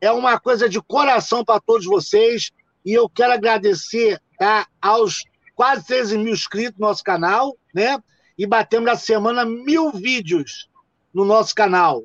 É 0.00 0.10
uma 0.10 0.38
coisa 0.38 0.68
de 0.68 0.80
coração 0.80 1.44
para 1.44 1.60
todos 1.60 1.86
vocês. 1.86 2.50
E 2.84 2.92
eu 2.92 3.08
quero 3.08 3.32
agradecer 3.32 4.20
tá, 4.38 4.66
aos 4.80 5.24
quase 5.54 5.84
13 5.86 6.18
mil 6.18 6.32
inscritos 6.32 6.78
no 6.78 6.86
nosso 6.86 7.04
canal, 7.04 7.56
né? 7.74 7.98
E 8.38 8.46
batemos 8.46 8.86
na 8.86 8.96
semana 8.96 9.44
mil 9.44 9.90
vídeos 9.90 10.68
no 11.12 11.24
nosso 11.24 11.54
canal. 11.54 12.04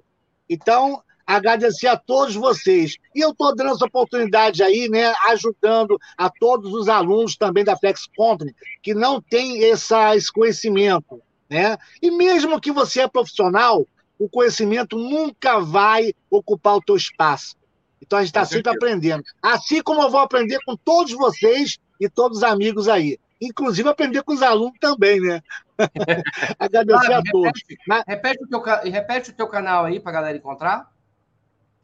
Então, 0.50 1.02
agradecer 1.26 1.88
a 1.88 1.98
todos 1.98 2.36
vocês. 2.36 2.98
E 3.14 3.22
eu 3.22 3.32
estou 3.32 3.56
dando 3.56 3.72
essa 3.72 3.86
oportunidade 3.86 4.62
aí, 4.62 4.88
né, 4.90 5.14
ajudando 5.28 5.98
a 6.18 6.30
todos 6.30 6.74
os 6.74 6.88
alunos 6.88 7.36
também 7.36 7.64
da 7.64 7.78
Flex 7.78 8.08
Company, 8.16 8.56
que 8.82 8.94
não 8.94 9.22
tem 9.22 9.64
essa, 9.64 10.16
esse 10.16 10.32
conhecimento. 10.32 11.22
Né? 11.50 11.78
E 12.02 12.12
mesmo 12.12 12.60
que 12.60 12.72
você 12.72 13.02
é 13.02 13.08
profissional, 13.08 13.88
o 14.18 14.30
conhecimento 14.30 14.98
nunca 14.98 15.60
vai 15.60 16.14
ocupar 16.30 16.76
o 16.76 16.82
teu 16.82 16.96
espaço. 16.96 17.56
Então 18.02 18.20
a 18.20 18.22
gente 18.22 18.30
está 18.30 18.46
sempre 18.46 18.72
aprendendo. 18.72 19.24
Assim 19.42 19.82
como 19.82 20.02
eu 20.02 20.10
vou 20.10 20.20
aprender 20.20 20.60
com 20.66 20.76
todos 20.76 21.12
vocês 21.14 21.78
e 22.00 22.10
todos 22.10 22.40
os 22.40 22.44
amigos 22.44 22.88
aí. 22.88 23.18
Inclusive 23.42 23.90
aprender 23.90 24.24
com 24.24 24.34
os 24.34 24.42
alunos 24.42 24.78
também, 24.80 25.20
né? 25.20 25.42
Agradecer 26.58 27.14
a 27.14 27.22
todos. 27.24 27.62
Repete, 27.68 28.04
repete, 28.08 28.44
o 28.44 28.48
teu, 28.48 28.92
repete 28.92 29.30
o 29.32 29.34
teu 29.34 29.48
canal 29.48 29.86
aí 29.86 30.00
para 30.00 30.12
a 30.12 30.14
galera 30.14 30.38
encontrar. 30.38 30.90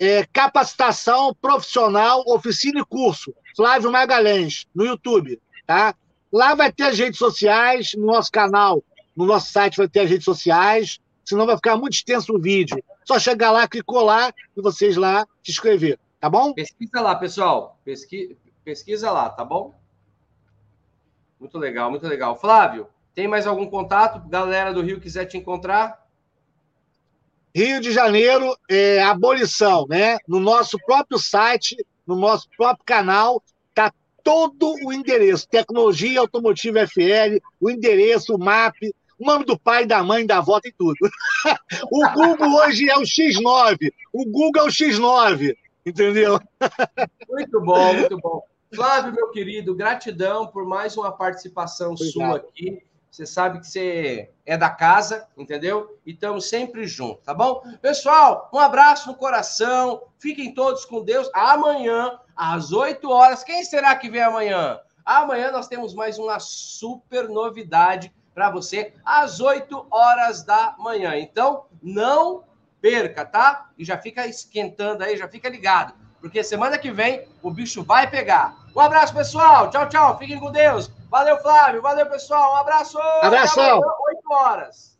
É, 0.03 0.25
capacitação 0.33 1.31
profissional, 1.39 2.23
oficina 2.25 2.79
e 2.79 2.85
curso. 2.85 3.35
Flávio 3.55 3.91
Magalhães, 3.91 4.65
no 4.73 4.83
YouTube. 4.83 5.39
Tá? 5.67 5.93
Lá 6.33 6.55
vai 6.55 6.71
ter 6.71 6.85
as 6.85 6.97
redes 6.97 7.19
sociais, 7.19 7.91
no 7.93 8.07
nosso 8.07 8.31
canal, 8.31 8.83
no 9.15 9.25
nosso 9.25 9.51
site 9.51 9.77
vai 9.77 9.87
ter 9.87 9.99
as 9.99 10.09
redes 10.09 10.25
sociais, 10.25 10.99
senão 11.23 11.45
vai 11.45 11.55
ficar 11.55 11.77
muito 11.77 11.93
extenso 11.93 12.33
o 12.35 12.41
vídeo. 12.41 12.83
Só 13.05 13.19
chegar 13.19 13.51
lá, 13.51 13.67
clicou 13.67 14.01
lá 14.01 14.33
e 14.57 14.61
vocês 14.61 14.97
lá 14.97 15.27
se 15.43 15.51
inscrever. 15.51 15.99
Tá 16.19 16.27
bom? 16.27 16.53
Pesquisa 16.53 16.99
lá, 16.99 17.13
pessoal. 17.13 17.79
Pesqui... 17.83 18.35
Pesquisa 18.63 19.11
lá, 19.11 19.29
tá 19.29 19.45
bom? 19.45 19.79
Muito 21.39 21.57
legal, 21.57 21.91
muito 21.91 22.07
legal. 22.07 22.35
Flávio, 22.35 22.87
tem 23.13 23.27
mais 23.27 23.45
algum 23.45 23.67
contato? 23.67 24.27
Galera 24.27 24.73
do 24.73 24.81
Rio 24.81 24.99
quiser 24.99 25.25
te 25.25 25.37
encontrar? 25.37 26.00
Rio 27.55 27.81
de 27.81 27.91
Janeiro, 27.91 28.55
é, 28.69 29.01
abolição, 29.03 29.85
né? 29.87 30.17
No 30.27 30.39
nosso 30.39 30.77
próprio 30.85 31.19
site, 31.19 31.75
no 32.07 32.15
nosso 32.15 32.47
próprio 32.57 32.85
canal, 32.85 33.43
tá 33.73 33.91
todo 34.23 34.73
o 34.85 34.93
endereço, 34.93 35.47
tecnologia 35.47 36.19
automotiva 36.19 36.87
FL, 36.87 37.39
o 37.59 37.69
endereço, 37.69 38.35
o 38.35 38.39
MAP, 38.39 38.93
o 39.19 39.25
nome 39.25 39.45
do 39.45 39.59
pai, 39.59 39.85
da 39.85 40.03
mãe, 40.03 40.25
da 40.25 40.37
avó, 40.37 40.59
tem 40.59 40.73
tudo. 40.77 40.97
o 41.91 42.09
Google 42.13 42.55
hoje 42.63 42.89
é 42.89 42.97
o 42.97 43.01
X9, 43.01 43.91
o 44.13 44.25
Google 44.25 44.63
é 44.63 44.65
o 44.65 44.71
X9. 44.71 45.55
Entendeu? 45.85 46.39
Muito 47.27 47.61
bom, 47.61 47.93
muito 47.93 48.17
bom. 48.19 48.43
Flávio, 48.73 49.13
meu 49.13 49.29
querido, 49.29 49.75
gratidão 49.75 50.47
por 50.47 50.65
mais 50.65 50.95
uma 50.95 51.11
participação 51.11 51.91
Obrigado. 51.93 52.11
sua 52.11 52.37
aqui. 52.37 52.83
Você 53.11 53.25
sabe 53.25 53.59
que 53.59 53.67
você 53.67 54.31
é 54.45 54.55
da 54.55 54.69
casa, 54.69 55.27
entendeu? 55.37 55.99
E 56.05 56.11
estamos 56.11 56.47
sempre 56.47 56.87
juntos, 56.87 57.25
tá 57.25 57.33
bom? 57.33 57.61
Pessoal, 57.81 58.49
um 58.53 58.57
abraço 58.57 59.09
no 59.09 59.15
coração. 59.15 60.03
Fiquem 60.17 60.53
todos 60.53 60.85
com 60.85 61.03
Deus. 61.03 61.29
Amanhã, 61.33 62.17
às 62.33 62.71
8 62.71 63.09
horas. 63.09 63.43
Quem 63.43 63.65
será 63.65 63.93
que 63.97 64.09
vem 64.09 64.21
amanhã? 64.21 64.79
Amanhã 65.03 65.51
nós 65.51 65.67
temos 65.67 65.93
mais 65.93 66.17
uma 66.17 66.39
super 66.39 67.27
novidade 67.27 68.13
para 68.33 68.49
você 68.49 68.93
às 69.03 69.41
8 69.41 69.87
horas 69.91 70.45
da 70.45 70.73
manhã. 70.79 71.17
Então, 71.17 71.65
não 71.83 72.45
perca, 72.79 73.25
tá? 73.25 73.71
E 73.77 73.83
já 73.83 73.97
fica 73.97 74.25
esquentando 74.25 75.03
aí, 75.03 75.17
já 75.17 75.27
fica 75.27 75.49
ligado, 75.49 75.93
porque 76.21 76.43
semana 76.43 76.77
que 76.77 76.91
vem 76.91 77.27
o 77.43 77.51
bicho 77.51 77.83
vai 77.83 78.09
pegar. 78.09 78.55
Um 78.73 78.79
abraço, 78.79 79.13
pessoal. 79.13 79.69
Tchau, 79.69 79.89
tchau. 79.89 80.17
Fiquem 80.17 80.39
com 80.39 80.49
Deus. 80.49 80.89
Valeu, 81.11 81.37
Flávio. 81.39 81.81
Valeu, 81.81 82.05
pessoal. 82.05 82.53
Um 82.53 82.57
abraço. 82.57 82.97
Abração. 83.21 83.81
8 83.81 84.31
horas. 84.31 84.90